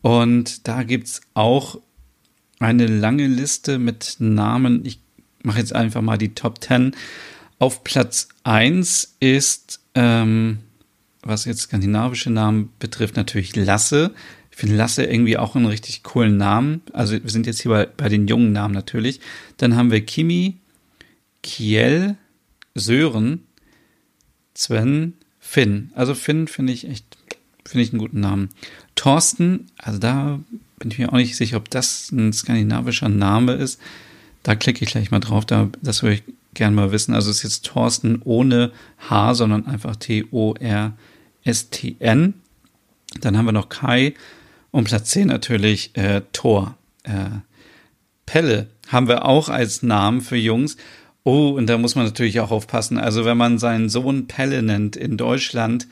Und 0.01 0.67
da 0.67 0.83
gibt's 0.83 1.21
auch 1.35 1.79
eine 2.59 2.85
lange 2.85 3.27
Liste 3.27 3.79
mit 3.79 4.17
Namen. 4.19 4.83
Ich 4.83 4.99
mache 5.41 5.59
jetzt 5.59 5.73
einfach 5.73 6.01
mal 6.01 6.17
die 6.17 6.35
Top 6.35 6.61
10. 6.61 6.91
Auf 7.59 7.83
Platz 7.83 8.29
1 8.43 9.17
ist, 9.19 9.81
ähm, 9.93 10.59
was 11.21 11.43
jetzt 11.43 11.63
skandinavische 11.63 12.29
Namen 12.29 12.71
betrifft, 12.79 13.17
natürlich 13.17 13.53
Lasse. 13.55 14.13
Ich 14.49 14.57
finde 14.57 14.77
Lasse 14.77 15.03
irgendwie 15.03 15.37
auch 15.37 15.55
einen 15.55 15.65
richtig 15.65 16.03
coolen 16.03 16.37
Namen. 16.37 16.81
Also 16.93 17.21
wir 17.21 17.29
sind 17.29 17.45
jetzt 17.45 17.61
hier 17.61 17.71
bei, 17.71 17.85
bei 17.85 18.07
den 18.07 18.27
jungen 18.27 18.53
Namen 18.53 18.73
natürlich. 18.73 19.19
Dann 19.57 19.75
haben 19.75 19.91
wir 19.91 20.05
Kimi, 20.05 20.55
Kiel, 21.43 22.15
Sören, 22.75 23.43
Sven, 24.55 25.15
Finn. 25.39 25.91
Also 25.95 26.15
Finn 26.15 26.47
finde 26.47 26.71
ich 26.71 26.87
echt, 26.87 27.17
finde 27.65 27.83
ich 27.83 27.91
einen 27.91 27.99
guten 27.99 28.21
Namen. 28.21 28.49
Thorsten, 28.95 29.67
also 29.77 29.99
da 29.99 30.39
bin 30.77 30.91
ich 30.91 30.97
mir 30.97 31.09
auch 31.09 31.17
nicht 31.17 31.35
sicher, 31.35 31.57
ob 31.57 31.69
das 31.69 32.09
ein 32.11 32.31
skandinavischer 32.31 33.09
Name 33.09 33.53
ist. 33.53 33.81
Da 34.43 34.55
klicke 34.55 34.85
ich 34.85 34.91
gleich 34.91 35.11
mal 35.11 35.19
drauf, 35.19 35.45
da, 35.45 35.69
das 35.81 36.03
würde 36.03 36.15
ich 36.15 36.23
gerne 36.53 36.75
mal 36.75 36.91
wissen. 36.91 37.13
Also 37.13 37.29
es 37.29 37.37
ist 37.37 37.43
jetzt 37.43 37.65
Thorsten 37.65 38.21
ohne 38.23 38.71
H, 39.09 39.35
sondern 39.35 39.67
einfach 39.67 39.95
T-O-R-S-T-N. 39.95 40.93
Dann 43.21 43.37
haben 43.37 43.45
wir 43.45 43.51
noch 43.51 43.69
Kai 43.69 44.13
und 44.71 44.83
Platz 44.85 45.09
10 45.11 45.27
natürlich 45.27 45.95
äh, 45.95 46.21
Thor. 46.31 46.75
Äh, 47.03 47.41
Pelle 48.25 48.67
haben 48.87 49.07
wir 49.07 49.25
auch 49.25 49.49
als 49.49 49.81
Namen 49.83 50.21
für 50.21 50.35
Jungs. 50.37 50.77
Oh, 51.23 51.49
und 51.49 51.67
da 51.67 51.77
muss 51.77 51.95
man 51.95 52.05
natürlich 52.05 52.39
auch 52.39 52.51
aufpassen. 52.51 52.97
Also 52.97 53.25
wenn 53.25 53.37
man 53.37 53.57
seinen 53.57 53.89
Sohn 53.89 54.27
Pelle 54.27 54.61
nennt 54.61 54.95
in 54.95 55.17
Deutschland, 55.17 55.87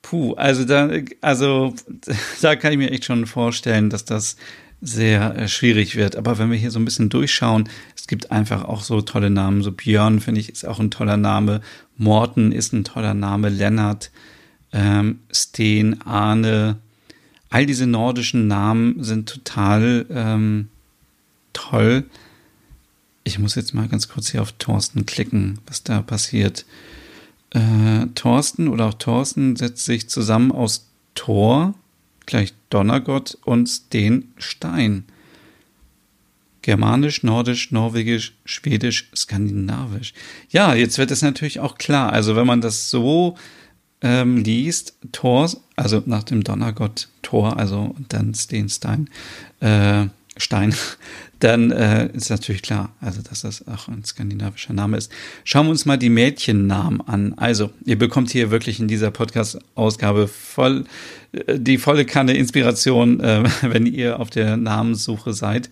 puh, 0.00 0.34
also 0.34 0.64
da, 0.64 0.90
also 1.20 1.74
da 2.40 2.56
kann 2.56 2.72
ich 2.72 2.78
mir 2.78 2.90
echt 2.90 3.04
schon 3.04 3.26
vorstellen, 3.26 3.90
dass 3.90 4.04
das 4.04 4.36
sehr 4.82 5.36
äh, 5.36 5.48
schwierig 5.48 5.96
wird. 5.96 6.16
Aber 6.16 6.38
wenn 6.38 6.50
wir 6.50 6.58
hier 6.58 6.72
so 6.72 6.80
ein 6.80 6.84
bisschen 6.84 7.08
durchschauen, 7.08 7.68
es 7.96 8.08
gibt 8.08 8.32
einfach 8.32 8.64
auch 8.64 8.82
so 8.82 9.00
tolle 9.00 9.30
Namen. 9.30 9.62
So 9.62 9.70
Björn, 9.72 10.20
finde 10.20 10.40
ich, 10.40 10.50
ist 10.50 10.66
auch 10.66 10.80
ein 10.80 10.90
toller 10.90 11.16
Name. 11.16 11.62
Morten 11.96 12.52
ist 12.52 12.72
ein 12.72 12.84
toller 12.84 13.14
Name. 13.14 13.48
Lennart, 13.48 14.10
ähm, 14.72 15.20
Steen, 15.32 16.02
Arne. 16.02 16.78
All 17.48 17.64
diese 17.64 17.86
nordischen 17.86 18.48
Namen 18.48 19.02
sind 19.04 19.28
total 19.28 20.04
ähm, 20.10 20.68
toll. 21.52 22.04
Ich 23.24 23.38
muss 23.38 23.54
jetzt 23.54 23.72
mal 23.72 23.86
ganz 23.88 24.08
kurz 24.08 24.30
hier 24.30 24.42
auf 24.42 24.52
Thorsten 24.52 25.06
klicken, 25.06 25.60
was 25.66 25.84
da 25.84 26.02
passiert. 26.02 26.66
Äh, 27.50 28.06
Thorsten 28.14 28.66
oder 28.66 28.86
auch 28.86 28.94
Thorsten 28.94 29.54
setzt 29.54 29.84
sich 29.84 30.08
zusammen 30.08 30.50
aus 30.50 30.88
Thor, 31.14 31.74
gleich 32.26 32.54
Donnergott 32.70 33.38
und 33.44 33.92
den 33.92 34.32
Stein. 34.38 35.04
Germanisch, 36.62 37.24
Nordisch, 37.24 37.72
Norwegisch, 37.72 38.34
Schwedisch, 38.44 39.10
Skandinavisch. 39.14 40.14
Ja, 40.50 40.74
jetzt 40.74 40.96
wird 40.98 41.10
es 41.10 41.22
natürlich 41.22 41.58
auch 41.58 41.76
klar. 41.76 42.12
Also 42.12 42.36
wenn 42.36 42.46
man 42.46 42.60
das 42.60 42.88
so 42.88 43.36
ähm, 44.00 44.38
liest, 44.38 44.96
Thor, 45.10 45.50
also 45.76 46.02
nach 46.06 46.22
dem 46.22 46.44
Donnergott 46.44 47.08
Thor, 47.22 47.56
also 47.58 47.94
dann 48.08 48.34
Stenstein, 48.34 49.10
äh, 49.60 50.06
Stein, 50.36 50.74
dann 51.40 51.70
äh, 51.70 52.08
ist 52.14 52.30
natürlich 52.30 52.62
klar, 52.62 52.94
also 53.00 53.20
dass 53.22 53.42
das 53.42 53.66
auch 53.66 53.88
ein 53.88 54.04
skandinavischer 54.04 54.72
Name 54.72 54.96
ist. 54.96 55.12
Schauen 55.44 55.66
wir 55.66 55.70
uns 55.70 55.84
mal 55.84 55.98
die 55.98 56.08
Mädchennamen 56.08 57.00
an. 57.02 57.34
Also, 57.36 57.70
ihr 57.84 57.98
bekommt 57.98 58.30
hier 58.30 58.50
wirklich 58.50 58.80
in 58.80 58.88
dieser 58.88 59.10
Podcast-Ausgabe 59.10 60.28
voll 60.28 60.84
äh, 61.32 61.58
die 61.58 61.78
volle 61.78 62.04
Kanne 62.04 62.34
Inspiration, 62.34 63.20
äh, 63.20 63.44
wenn 63.62 63.86
ihr 63.86 64.20
auf 64.20 64.30
der 64.30 64.56
Namenssuche 64.56 65.32
seid. 65.32 65.70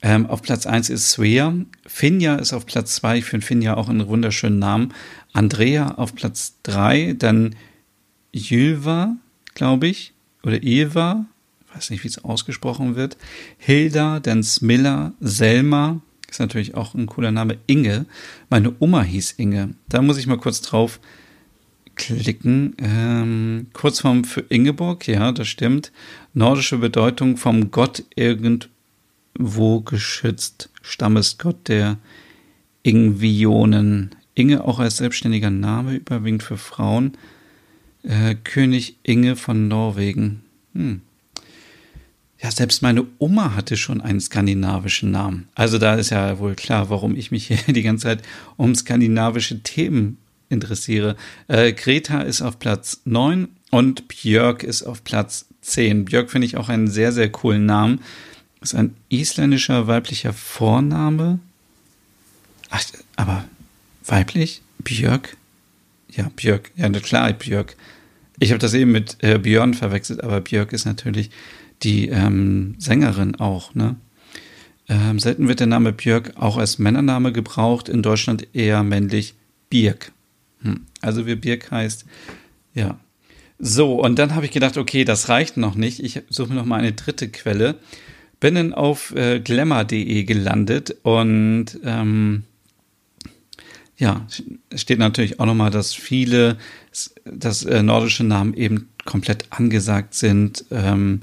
Ähm, 0.00 0.26
auf 0.26 0.42
Platz 0.42 0.66
1 0.66 0.90
ist 0.90 1.10
Svea. 1.10 1.54
Finja 1.86 2.36
ist 2.36 2.52
auf 2.52 2.66
Platz 2.66 2.94
2. 2.96 3.18
Ich 3.18 3.24
finde 3.24 3.44
Finja 3.44 3.76
auch 3.76 3.88
einen 3.88 4.06
wunderschönen 4.06 4.60
Namen. 4.60 4.94
Andrea 5.32 5.94
auf 5.96 6.14
Platz 6.14 6.54
3. 6.62 7.16
Dann 7.18 7.56
Jülva, 8.32 9.16
glaube 9.54 9.88
ich. 9.88 10.12
Oder 10.44 10.62
Eva 10.62 11.26
weiß 11.78 11.90
nicht, 11.90 12.04
wie 12.04 12.08
es 12.08 12.24
ausgesprochen 12.24 12.96
wird. 12.96 13.16
Hilda, 13.56 14.20
dann 14.20 14.42
Smilla, 14.42 15.12
Selma, 15.20 16.00
ist 16.28 16.40
natürlich 16.40 16.74
auch 16.74 16.94
ein 16.94 17.06
cooler 17.06 17.30
Name. 17.30 17.58
Inge, 17.66 18.06
meine 18.50 18.74
Oma 18.80 19.02
hieß 19.02 19.34
Inge. 19.38 19.74
Da 19.88 20.02
muss 20.02 20.18
ich 20.18 20.26
mal 20.26 20.38
kurz 20.38 20.60
drauf 20.60 21.00
klicken. 21.94 22.74
Ähm, 22.78 23.68
Kurzform 23.72 24.24
für 24.24 24.40
Ingeborg, 24.40 25.06
ja, 25.06 25.32
das 25.32 25.48
stimmt. 25.48 25.92
Nordische 26.34 26.78
Bedeutung 26.78 27.36
vom 27.36 27.70
Gott 27.70 28.04
irgendwo 28.14 29.80
geschützt. 29.80 30.70
Stammesgott 30.82 31.68
der 31.68 31.98
Ingvionen. 32.82 34.14
Inge 34.34 34.64
auch 34.64 34.78
als 34.78 34.98
selbstständiger 34.98 35.50
Name, 35.50 35.94
überwiegend 35.94 36.42
für 36.42 36.58
Frauen. 36.58 37.12
Äh, 38.02 38.34
König 38.36 38.96
Inge 39.02 39.36
von 39.36 39.68
Norwegen. 39.68 40.42
Hm. 40.74 41.02
Ja, 42.40 42.52
selbst 42.52 42.82
meine 42.82 43.04
Oma 43.18 43.56
hatte 43.56 43.76
schon 43.76 44.00
einen 44.00 44.20
skandinavischen 44.20 45.10
Namen. 45.10 45.48
Also 45.54 45.78
da 45.78 45.94
ist 45.94 46.10
ja 46.10 46.38
wohl 46.38 46.54
klar, 46.54 46.88
warum 46.88 47.16
ich 47.16 47.30
mich 47.30 47.48
hier 47.48 47.58
die 47.66 47.82
ganze 47.82 48.04
Zeit 48.04 48.22
um 48.56 48.74
skandinavische 48.74 49.62
Themen 49.62 50.18
interessiere. 50.48 51.16
Äh, 51.48 51.72
Greta 51.72 52.22
ist 52.22 52.42
auf 52.42 52.58
Platz 52.58 53.00
9 53.04 53.48
und 53.70 54.08
Björk 54.08 54.62
ist 54.62 54.82
auf 54.84 55.04
Platz 55.04 55.46
10. 55.62 56.04
Björk 56.06 56.30
finde 56.30 56.46
ich 56.46 56.56
auch 56.56 56.68
einen 56.68 56.88
sehr, 56.88 57.12
sehr 57.12 57.30
coolen 57.30 57.66
Namen. 57.66 58.00
Ist 58.60 58.74
ein 58.74 58.94
isländischer 59.08 59.86
weiblicher 59.86 60.32
Vorname. 60.32 61.38
Ach, 62.70 62.82
aber 63.16 63.44
weiblich? 64.04 64.62
Björk? 64.78 65.36
Ja, 66.10 66.30
Björk. 66.34 66.70
Ja, 66.76 66.88
klar, 66.88 67.32
Björk. 67.32 67.76
Ich 68.38 68.50
habe 68.50 68.58
das 68.58 68.74
eben 68.74 68.92
mit 68.92 69.16
äh, 69.20 69.38
Björn 69.38 69.74
verwechselt, 69.74 70.22
aber 70.22 70.40
Björk 70.40 70.72
ist 70.72 70.86
natürlich 70.86 71.30
die 71.82 72.08
ähm, 72.08 72.74
Sängerin 72.78 73.36
auch. 73.36 73.74
Ne? 73.74 73.96
Ähm, 74.88 75.18
selten 75.18 75.48
wird 75.48 75.60
der 75.60 75.66
Name 75.66 75.92
Björk 75.92 76.32
auch 76.36 76.56
als 76.56 76.78
Männername 76.78 77.32
gebraucht, 77.32 77.88
in 77.88 78.02
Deutschland 78.02 78.48
eher 78.54 78.82
männlich 78.82 79.34
Birk. 79.70 80.12
Hm. 80.62 80.86
Also 81.00 81.26
wie 81.26 81.36
Birk 81.36 81.70
heißt, 81.70 82.04
ja. 82.74 82.98
So, 83.58 84.00
und 84.00 84.18
dann 84.18 84.34
habe 84.34 84.46
ich 84.46 84.52
gedacht, 84.52 84.76
okay, 84.76 85.04
das 85.04 85.28
reicht 85.28 85.56
noch 85.56 85.74
nicht. 85.74 86.02
Ich 86.02 86.22
suche 86.30 86.50
mir 86.50 86.54
noch 86.54 86.64
mal 86.64 86.78
eine 86.78 86.92
dritte 86.92 87.28
Quelle. 87.28 87.76
Bin 88.40 88.54
dann 88.54 88.72
auf 88.72 89.14
äh, 89.16 89.40
glamour.de 89.40 90.22
gelandet 90.22 90.96
und 91.02 91.78
ähm, 91.84 92.44
ja, 93.96 94.24
steht 94.72 95.00
natürlich 95.00 95.40
auch 95.40 95.46
nochmal, 95.46 95.72
dass 95.72 95.92
viele, 95.92 96.56
dass 97.24 97.64
äh, 97.64 97.82
nordische 97.82 98.22
Namen 98.22 98.54
eben 98.54 98.88
komplett 99.04 99.46
angesagt 99.50 100.14
sind. 100.14 100.64
Ähm, 100.70 101.22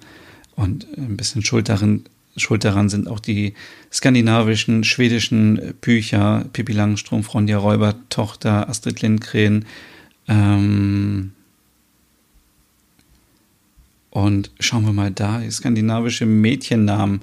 und 0.56 0.88
ein 0.98 1.18
bisschen 1.18 1.44
schuld 1.44 1.70
darin, 1.70 2.06
schuld 2.38 2.63
daran 2.63 2.89
sind 2.89 3.08
auch 3.08 3.20
die 3.20 3.54
skandinavischen, 3.91 4.84
schwedischen 4.84 5.74
Bücher, 5.82 6.46
Pippi 6.54 6.74
Langstrumpf, 6.74 7.34
Ronja 7.34 7.58
Räuber, 7.58 7.96
Tochter, 8.10 8.70
Astrid 8.70 9.02
Lindgren. 9.02 9.65
Ähm 10.28 11.32
und 14.10 14.52
schauen 14.60 14.86
wir 14.86 14.94
mal 14.94 15.12
da, 15.12 15.41
skandinavische 15.50 16.26
Mädchennamen 16.26 17.22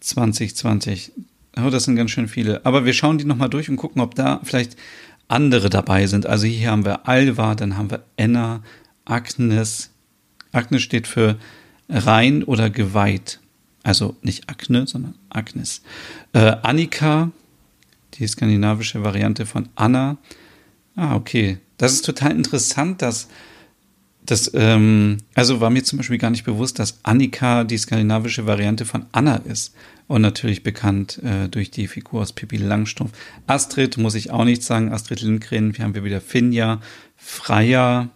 2020. 0.00 1.12
Oh, 1.56 1.70
das 1.70 1.84
sind 1.84 1.96
ganz 1.96 2.10
schön 2.10 2.28
viele. 2.28 2.64
Aber 2.66 2.84
wir 2.84 2.92
schauen 2.92 3.16
die 3.16 3.24
nochmal 3.24 3.48
durch 3.48 3.70
und 3.70 3.76
gucken, 3.76 4.02
ob 4.02 4.14
da 4.14 4.40
vielleicht 4.44 4.76
andere 5.28 5.70
dabei 5.70 6.06
sind. 6.06 6.26
Also 6.26 6.46
hier 6.46 6.70
haben 6.70 6.84
wir 6.84 7.08
Alva, 7.08 7.54
dann 7.54 7.76
haben 7.76 7.90
wir 7.90 8.04
Enna, 8.16 8.62
Agnes. 9.04 9.90
Agnes 10.52 10.82
steht 10.82 11.06
für 11.06 11.38
rein 11.88 12.44
oder 12.44 12.70
geweiht. 12.70 13.40
Also 13.82 14.16
nicht 14.22 14.48
Akne, 14.48 14.86
sondern 14.86 15.14
Agnes. 15.28 15.82
Äh, 16.32 16.56
Annika, 16.62 17.30
die 18.14 18.26
skandinavische 18.26 19.02
Variante 19.02 19.44
von 19.46 19.68
Anna. 19.74 20.16
Ah, 20.96 21.16
okay. 21.16 21.58
Das 21.76 21.92
ist 21.92 22.04
total 22.04 22.32
interessant, 22.32 23.02
dass 23.02 23.28
das, 24.24 24.50
ähm, 24.54 25.18
also 25.34 25.60
war 25.60 25.68
mir 25.68 25.84
zum 25.84 25.98
Beispiel 25.98 26.16
gar 26.16 26.30
nicht 26.30 26.44
bewusst, 26.44 26.78
dass 26.78 27.00
Annika 27.02 27.64
die 27.64 27.76
skandinavische 27.76 28.46
Variante 28.46 28.86
von 28.86 29.04
Anna 29.12 29.36
ist. 29.36 29.74
Und 30.06 30.22
natürlich 30.22 30.62
bekannt 30.62 31.20
äh, 31.22 31.48
durch 31.48 31.70
die 31.70 31.86
Figur 31.86 32.22
aus 32.22 32.32
Pippi 32.32 32.56
Langstrumpf. 32.56 33.12
Astrid 33.46 33.96
muss 33.96 34.14
ich 34.14 34.30
auch 34.30 34.44
nicht 34.44 34.62
sagen. 34.62 34.92
Astrid 34.92 35.20
Lindgren, 35.20 35.72
hier 35.74 35.84
haben 35.84 35.94
wir 35.94 36.04
wieder 36.04 36.20
Finja, 36.20 36.80
Freya, 37.16 38.10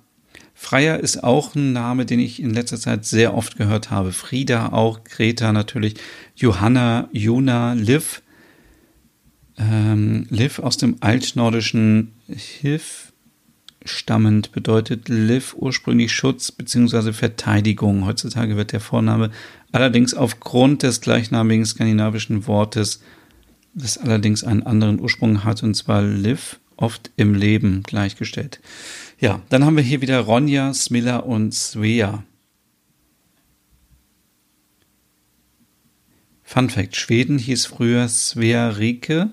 Freier 0.60 0.98
ist 0.98 1.22
auch 1.22 1.54
ein 1.54 1.72
Name, 1.72 2.04
den 2.04 2.18
ich 2.18 2.42
in 2.42 2.52
letzter 2.52 2.80
Zeit 2.80 3.04
sehr 3.04 3.34
oft 3.34 3.56
gehört 3.56 3.92
habe. 3.92 4.10
Frieda 4.10 4.70
auch, 4.72 5.04
Greta 5.04 5.52
natürlich, 5.52 5.94
Johanna, 6.34 7.08
Juna, 7.12 7.74
Liv. 7.74 8.22
Ähm, 9.56 10.26
Liv 10.30 10.58
aus 10.58 10.76
dem 10.76 10.96
altnordischen 10.98 12.12
Hilf 12.26 13.12
stammend 13.84 14.50
bedeutet 14.50 15.08
Liv 15.08 15.54
ursprünglich 15.56 16.12
Schutz 16.12 16.50
bzw. 16.50 17.12
Verteidigung. 17.12 18.04
Heutzutage 18.04 18.56
wird 18.56 18.72
der 18.72 18.80
Vorname 18.80 19.30
allerdings 19.70 20.12
aufgrund 20.12 20.82
des 20.82 21.00
gleichnamigen 21.00 21.66
skandinavischen 21.66 22.48
Wortes, 22.48 23.00
das 23.74 23.96
allerdings 23.96 24.42
einen 24.42 24.64
anderen 24.64 24.98
Ursprung 24.98 25.44
hat, 25.44 25.62
und 25.62 25.74
zwar 25.74 26.02
Liv, 26.02 26.58
oft 26.76 27.12
im 27.16 27.34
Leben 27.34 27.84
gleichgestellt. 27.84 28.58
Ja, 29.20 29.42
dann 29.48 29.64
haben 29.64 29.76
wir 29.76 29.82
hier 29.82 30.00
wieder 30.00 30.20
Ronja, 30.20 30.72
Smilla 30.72 31.16
und 31.16 31.52
Svea. 31.52 32.22
Fun 36.44 36.70
Fact: 36.70 36.96
Schweden 36.96 37.38
hieß 37.38 37.66
früher 37.66 38.08
Svea 38.08 38.68
Rike. 38.70 39.30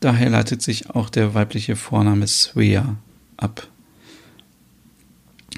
daher 0.00 0.30
leitet 0.30 0.62
sich 0.62 0.90
auch 0.90 1.10
der 1.10 1.34
weibliche 1.34 1.76
Vorname 1.76 2.26
Svea 2.26 2.96
ab. 3.36 3.68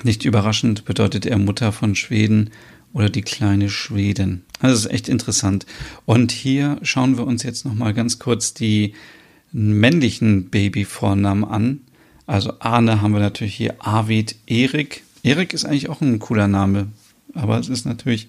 Nicht 0.03 0.25
überraschend 0.25 0.85
bedeutet 0.85 1.27
er 1.27 1.39
Mutter 1.39 1.73
von 1.73 1.95
Schweden 1.95 2.51
oder 2.93 3.09
die 3.09 3.23
kleine 3.23 3.71
Schwedin. 3.71 4.43
Das 4.61 4.73
ist 4.73 4.87
echt 4.91 5.09
interessant. 5.09 5.65
Und 6.07 6.33
hier 6.33 6.79
schauen 6.83 7.17
wir 7.19 7.27
uns 7.27 7.45
jetzt 7.45 7.65
nochmal 7.65 7.95
ganz 7.95 8.19
kurz 8.19 8.53
die 8.53 8.95
männlichen 9.53 10.51
Babyvornamen 10.51 11.45
an. 11.45 11.81
Also 12.31 12.53
Arne 12.61 13.03
haben 13.03 13.13
wir 13.13 13.19
natürlich 13.19 13.57
hier 13.57 13.75
Arvid 13.81 14.37
Erik. 14.47 15.03
Erik 15.25 15.53
ist 15.53 15.65
eigentlich 15.65 15.89
auch 15.89 16.01
ein 16.01 16.21
cooler 16.21 16.47
Name, 16.47 16.87
aber 17.35 17.59
es 17.59 17.69
ist 17.69 17.87
natürlich 17.87 18.29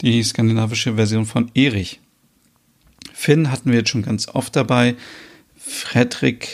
die 0.00 0.20
skandinavische 0.24 0.96
Version 0.96 1.24
von 1.24 1.48
Erich. 1.54 2.00
Finn 3.12 3.52
hatten 3.52 3.70
wir 3.70 3.78
jetzt 3.78 3.90
schon 3.90 4.02
ganz 4.02 4.26
oft 4.26 4.56
dabei. 4.56 4.96
Fredrik, 5.56 6.48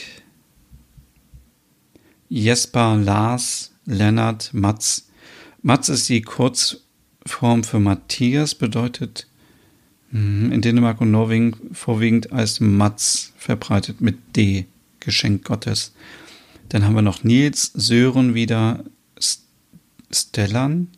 Jesper, 2.29 2.97
Lars, 2.97 3.73
Lennart, 3.87 4.53
Mats. 4.53 5.09
Mats 5.63 5.89
ist 5.89 6.11
die 6.11 6.21
Kurzform 6.21 7.65
für 7.65 7.81
Matthias, 7.81 8.55
bedeutet 8.55 9.27
hm, 10.11 10.53
in 10.53 10.61
Dänemark 10.61 11.01
und 11.01 11.11
Norwegen 11.11 11.57
vorwiegend 11.73 12.31
als 12.31 12.61
Mats 12.61 13.33
verbreitet 13.39 14.03
mit 14.03 14.37
D, 14.37 14.67
Geschenk 15.01 15.45
Gottes. 15.45 15.95
Dann 16.69 16.85
haben 16.85 16.95
wir 16.95 17.03
noch 17.03 17.25
Nils, 17.25 17.73
Sören 17.75 18.35
wieder, 18.35 18.85
Stellan. 20.11 20.89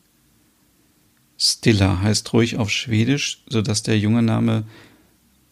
Stilla 1.38 2.00
heißt 2.00 2.32
ruhig 2.32 2.56
auf 2.56 2.70
Schwedisch, 2.70 3.42
sodass 3.48 3.82
der 3.82 3.98
junge 3.98 4.22
Name, 4.22 4.64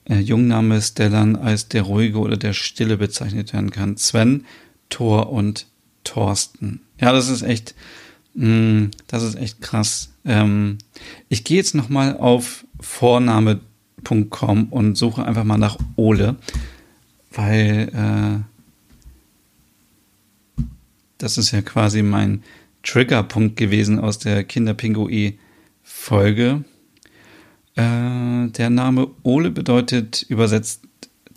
äh, 0.09 0.19
Jungname 0.19 0.81
Stellan 0.81 1.37
als 1.37 1.69
der 1.69 1.83
ruhige 1.83 2.19
oder 2.19 2.37
der 2.37 2.53
stille 2.53 2.97
bezeichnet 2.97 3.53
werden 3.53 3.71
kann. 3.71 3.97
Sven, 3.97 4.45
Thor 4.89 5.31
und 5.31 5.67
Thorsten. 6.05 6.81
Ja, 7.01 7.13
das 7.13 7.29
ist 7.29 7.43
echt, 7.43 7.75
mh, 8.35 8.47
mm, 8.49 8.91
das 9.09 9.23
ist 9.23 9.35
echt 9.35 9.61
krass. 9.61 10.11
Ähm, 10.25 10.79
ich 11.29 11.45
gehe 11.45 11.59
jetzt 11.59 11.75
nochmal 11.75 12.17
auf 12.17 12.65
Vorname.com 12.81 14.69
und 14.71 14.97
suche 14.97 15.25
einfach 15.25 15.45
mal 15.45 15.59
nach 15.59 15.79
Ole, 15.97 16.37
weil 17.33 17.91
äh, 17.93 18.54
das 21.25 21.39
ist 21.39 21.53
ja 21.53 21.63
quasi 21.63 22.03
mein 22.03 22.43
Triggerpunkt 22.83 23.57
gewesen 23.57 23.99
aus 23.99 24.19
der 24.19 24.45
Kinderpingui-Folge. 24.45 26.65
Äh, 27.77 28.49
der 28.49 28.69
Name 28.69 29.09
Ole 29.23 29.51
bedeutet 29.51 30.27
übersetzt 30.29 30.83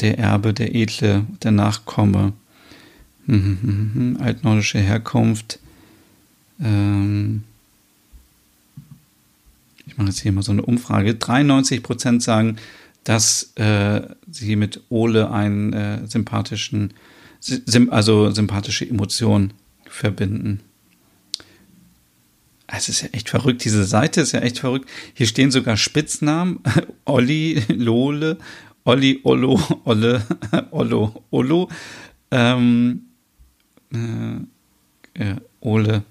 der 0.02 0.20
Erbe, 0.20 0.54
der 0.54 0.76
Edle, 0.76 1.26
der 1.42 1.52
Nachkomme. 1.52 2.34
Mhm, 3.28 3.58
mhm, 3.62 3.92
mhm, 3.94 4.18
altnordische 4.22 4.80
Herkunft. 4.80 5.60
Ähm, 6.62 7.44
ich 9.86 9.98
mache 9.98 10.10
jetzt 10.10 10.20
hier 10.20 10.34
mal 10.34 10.44
so 10.44 10.52
eine 10.52 10.64
Umfrage. 10.64 11.16
93 11.16 11.82
Prozent 11.82 12.22
sagen, 12.22 12.58
dass 13.06 13.54
äh, 13.56 14.02
sie 14.30 14.58
mit 14.58 14.82
Ole 14.90 15.32
einen 15.32 15.72
äh, 15.72 16.06
sympathischen, 16.08 16.94
also 17.90 18.32
sympathische 18.32 18.86
Emotion 18.86 19.54
verbinden. 19.98 20.62
Es 22.68 22.90
ist 22.90 23.02
ja 23.02 23.10
echt 23.14 23.30
verrückt. 23.30 23.64
Diese 23.64 23.86
Seite 23.86 24.22
ist 24.22 24.34
ja 24.34 24.42
echt 24.42 24.60
verrückt. 24.60 24.90
Hier 25.14 25.26
stehen 25.26 25.52
sogar 25.52 25.78
Spitznamen. 25.78 26.60
Olli, 27.06 27.64
Lole, 27.70 28.38
Olli, 28.84 29.22
Ollo, 29.24 29.60
Olle, 29.86 30.26
Ollo, 30.72 31.24
Ollo, 31.32 31.70
ähm, 32.32 33.04
äh, 33.94 35.24
äh, 35.24 35.36
Ole. 35.62 36.04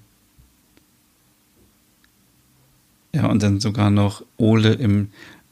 Ja, 3.14 3.26
und 3.26 3.42
dann 3.42 3.60
sogar 3.60 3.90
noch 3.90 4.24
Ole 4.36 4.72
im 4.74 5.08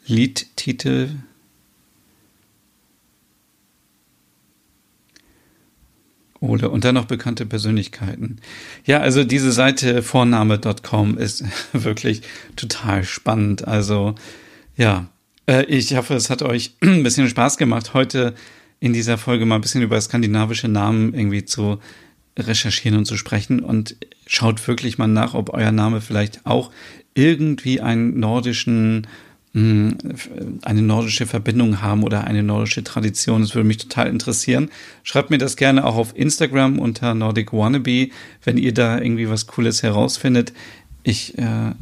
Liedtitel. 0.07 1.11
Ole 6.45 6.69
und 6.69 6.85
dann 6.85 6.95
noch 6.95 7.07
bekannte 7.07 7.47
Persönlichkeiten. 7.47 8.37
Ja, 8.85 9.01
also 9.01 9.25
diese 9.25 9.53
Seite 9.53 10.03
vorname.com 10.03 11.19
ist 11.19 11.45
wirklich 11.73 12.23
total 12.57 13.05
spannend. 13.05 13.67
Also 13.67 14.15
ja, 14.77 15.07
äh, 15.47 15.65
ich 15.65 15.97
hoffe, 15.97 16.15
es 16.15 16.31
hat 16.31 16.43
euch 16.43 16.75
ein 16.81 17.03
bisschen 17.03 17.29
Spaß 17.29 17.57
gemacht, 17.57 17.95
heute 17.95 18.35
in 18.81 18.93
dieser 18.93 19.19
Folge 19.19 19.47
mal 19.47 19.57
ein 19.57 19.61
bisschen 19.61 19.83
über 19.83 20.01
skandinavische 20.01 20.69
Namen 20.69 21.15
irgendwie 21.15 21.45
zu 21.45 21.79
recherchieren 22.39 22.99
und 22.99 23.05
zu 23.07 23.17
sprechen 23.17 23.61
und 23.61 23.97
schaut 24.27 24.67
wirklich 24.67 24.99
mal 24.99 25.07
nach, 25.07 25.35
ob 25.35 25.55
euer 25.55 25.73
Name 25.73 26.01
vielleicht 26.01 26.45
auch 26.45 26.71
irgendwie 27.15 27.81
einen 27.81 28.19
nordischen 28.19 29.07
eine 29.55 30.83
nordische 30.83 31.27
Verbindung 31.27 31.81
haben 31.81 32.03
oder 32.03 32.25
eine 32.25 32.43
nordische 32.43 32.83
Tradition. 32.83 33.43
Das 33.43 33.55
würde 33.55 33.69
mich 33.69 33.79
total 33.79 34.09
interessieren. 34.09 34.69
Schreibt 35.05 35.31
mir 35.31 35.39
das 35.39 35.57
gerne 35.57 35.85
auch 35.85 35.95
auf 35.95 36.17
Instagram 36.17 36.81
unter 36.81 37.15
Nordic 37.15 37.53
Wannabe, 37.53 38.11
wenn 38.43 38.59
ihr 38.59 38.75
da 38.75 38.99
irgendwie 38.99 39.29
was 39.29 39.47
Cooles 39.47 39.85
herausfindet. 39.85 40.53
Ich 41.05 41.39
äh, 41.39 41.73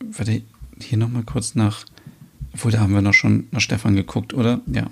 werde 0.00 0.42
hier 0.80 0.96
nochmal 0.96 1.24
kurz 1.24 1.54
nach, 1.54 1.84
obwohl 2.54 2.72
da 2.72 2.80
haben 2.80 2.94
wir 2.94 3.02
noch 3.02 3.12
schon 3.12 3.48
nach 3.50 3.60
Stefan 3.60 3.96
geguckt, 3.96 4.32
oder? 4.32 4.62
Ja. 4.66 4.88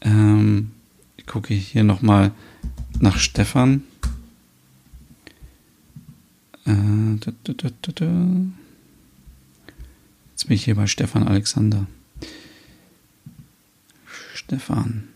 Ähm, 0.00 0.72
ich 1.16 1.26
gucke 1.26 1.54
hier 1.54 1.84
nochmal 1.84 2.32
nach 2.98 3.18
Stefan. 3.18 3.84
Äh, 6.66 6.74
da, 7.20 7.32
da, 7.44 7.68
da, 7.94 8.06
Jetzt 10.38 10.46
bin 10.46 10.54
ich 10.54 10.66
hier 10.66 10.76
bei 10.76 10.86
Stefan 10.86 11.26
Alexander. 11.26 11.88
Stefan. 14.34 15.08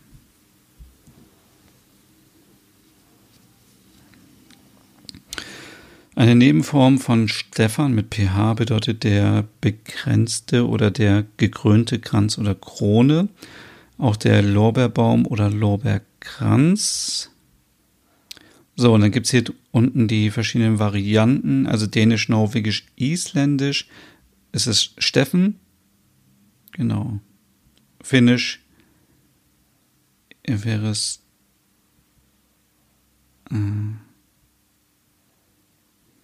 Eine 6.16 6.34
Nebenform 6.34 6.98
von 6.98 7.28
Stefan 7.28 7.94
mit 7.94 8.12
pH 8.12 8.54
bedeutet 8.54 9.04
der 9.04 9.44
begrenzte 9.60 10.66
oder 10.66 10.90
der 10.90 11.24
gekrönte 11.36 12.00
Kranz 12.00 12.36
oder 12.36 12.56
Krone. 12.56 13.28
Auch 13.98 14.16
der 14.16 14.42
Lorbeerbaum 14.42 15.24
oder 15.28 15.50
Lorbeerkranz. 15.50 17.30
So, 18.74 18.92
und 18.92 19.02
dann 19.02 19.12
gibt 19.12 19.26
es 19.26 19.30
hier 19.30 19.44
unten 19.70 20.08
die 20.08 20.30
verschiedenen 20.30 20.80
Varianten, 20.80 21.68
also 21.68 21.86
Dänisch, 21.86 22.28
Norwegisch, 22.28 22.86
Isländisch, 22.96 23.86
es 24.52 24.66
ist 24.66 24.94
Steffen. 25.02 25.58
Genau. 26.72 27.20
Finnisch 28.02 28.60
wäre 30.46 30.88
es. 30.88 31.20
Äh, 33.50 33.56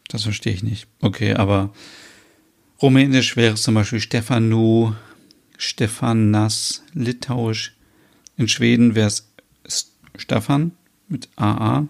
das 0.09 0.23
verstehe 0.23 0.53
ich 0.53 0.63
nicht. 0.63 0.87
Okay, 1.01 1.35
aber 1.35 1.73
Rumänisch 2.81 3.37
wäre 3.37 3.55
es 3.55 3.63
zum 3.63 3.75
Beispiel 3.75 4.01
Stefanu, 4.01 4.95
Stefanas, 5.57 6.85
Litauisch. 6.95 7.77
In 8.37 8.47
Schweden 8.47 8.95
wäre 8.95 9.09
es 9.09 9.97
Stefan 10.17 10.73
mit 11.09 11.29
AA. 11.37 11.89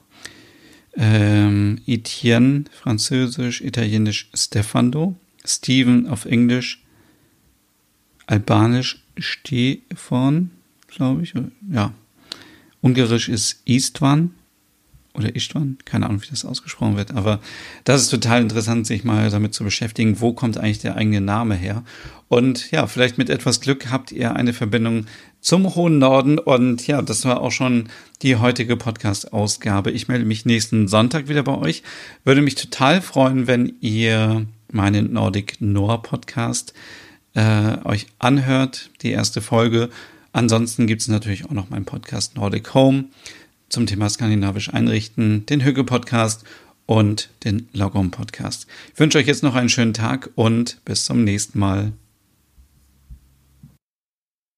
Ähm, 0.96 1.80
Etienne, 1.86 2.64
Französisch, 2.72 3.60
Italienisch 3.60 4.30
Stefando. 4.34 5.14
Steven 5.48 6.06
auf 6.06 6.24
Englisch, 6.24 6.82
Albanisch 8.26 9.02
Stefan, 9.16 10.50
glaube 10.86 11.22
ich. 11.22 11.34
Ja. 11.70 11.92
Ungarisch 12.80 13.28
ist 13.28 13.62
Istvan 13.64 14.32
oder 15.14 15.34
Istvan, 15.34 15.78
keine 15.84 16.06
Ahnung, 16.06 16.22
wie 16.22 16.30
das 16.30 16.44
ausgesprochen 16.44 16.96
wird, 16.96 17.12
aber 17.12 17.40
das 17.84 18.02
ist 18.02 18.10
total 18.10 18.40
interessant, 18.40 18.86
sich 18.86 19.02
mal 19.02 19.30
damit 19.30 19.52
zu 19.52 19.64
beschäftigen, 19.64 20.20
wo 20.20 20.32
kommt 20.32 20.58
eigentlich 20.58 20.78
der 20.78 20.94
eigene 20.94 21.20
Name 21.20 21.56
her. 21.56 21.82
Und 22.28 22.70
ja, 22.70 22.86
vielleicht 22.86 23.18
mit 23.18 23.30
etwas 23.30 23.60
Glück 23.60 23.90
habt 23.90 24.12
ihr 24.12 24.36
eine 24.36 24.52
Verbindung 24.52 25.06
zum 25.40 25.74
hohen 25.74 25.98
Norden. 25.98 26.38
Und 26.38 26.86
ja, 26.86 27.00
das 27.00 27.24
war 27.24 27.40
auch 27.40 27.50
schon 27.50 27.88
die 28.22 28.36
heutige 28.36 28.76
Podcast-Ausgabe. 28.76 29.90
Ich 29.90 30.08
melde 30.08 30.26
mich 30.26 30.44
nächsten 30.44 30.88
Sonntag 30.88 31.28
wieder 31.28 31.42
bei 31.42 31.56
euch. 31.56 31.82
Würde 32.24 32.42
mich 32.42 32.54
total 32.54 33.00
freuen, 33.00 33.46
wenn 33.46 33.74
ihr 33.80 34.46
meinen 34.72 35.12
Nordic 35.12 35.60
Noir 35.60 36.02
Podcast 36.02 36.74
äh, 37.34 37.78
euch 37.84 38.06
anhört, 38.18 38.90
die 39.02 39.10
erste 39.10 39.40
Folge. 39.40 39.90
Ansonsten 40.32 40.86
gibt 40.86 41.02
es 41.02 41.08
natürlich 41.08 41.44
auch 41.46 41.52
noch 41.52 41.70
meinen 41.70 41.84
Podcast 41.84 42.36
Nordic 42.36 42.74
Home 42.74 43.04
zum 43.68 43.86
Thema 43.86 44.08
skandinavisch 44.08 44.72
einrichten, 44.72 45.46
den 45.46 45.64
Hüge 45.64 45.84
Podcast 45.84 46.44
und 46.86 47.30
den 47.44 47.68
Logom 47.72 48.10
Podcast. 48.10 48.66
Ich 48.94 49.00
wünsche 49.00 49.18
euch 49.18 49.26
jetzt 49.26 49.42
noch 49.42 49.54
einen 49.54 49.68
schönen 49.68 49.94
Tag 49.94 50.30
und 50.34 50.84
bis 50.84 51.04
zum 51.04 51.22
nächsten 51.24 51.58
Mal. 51.58 51.92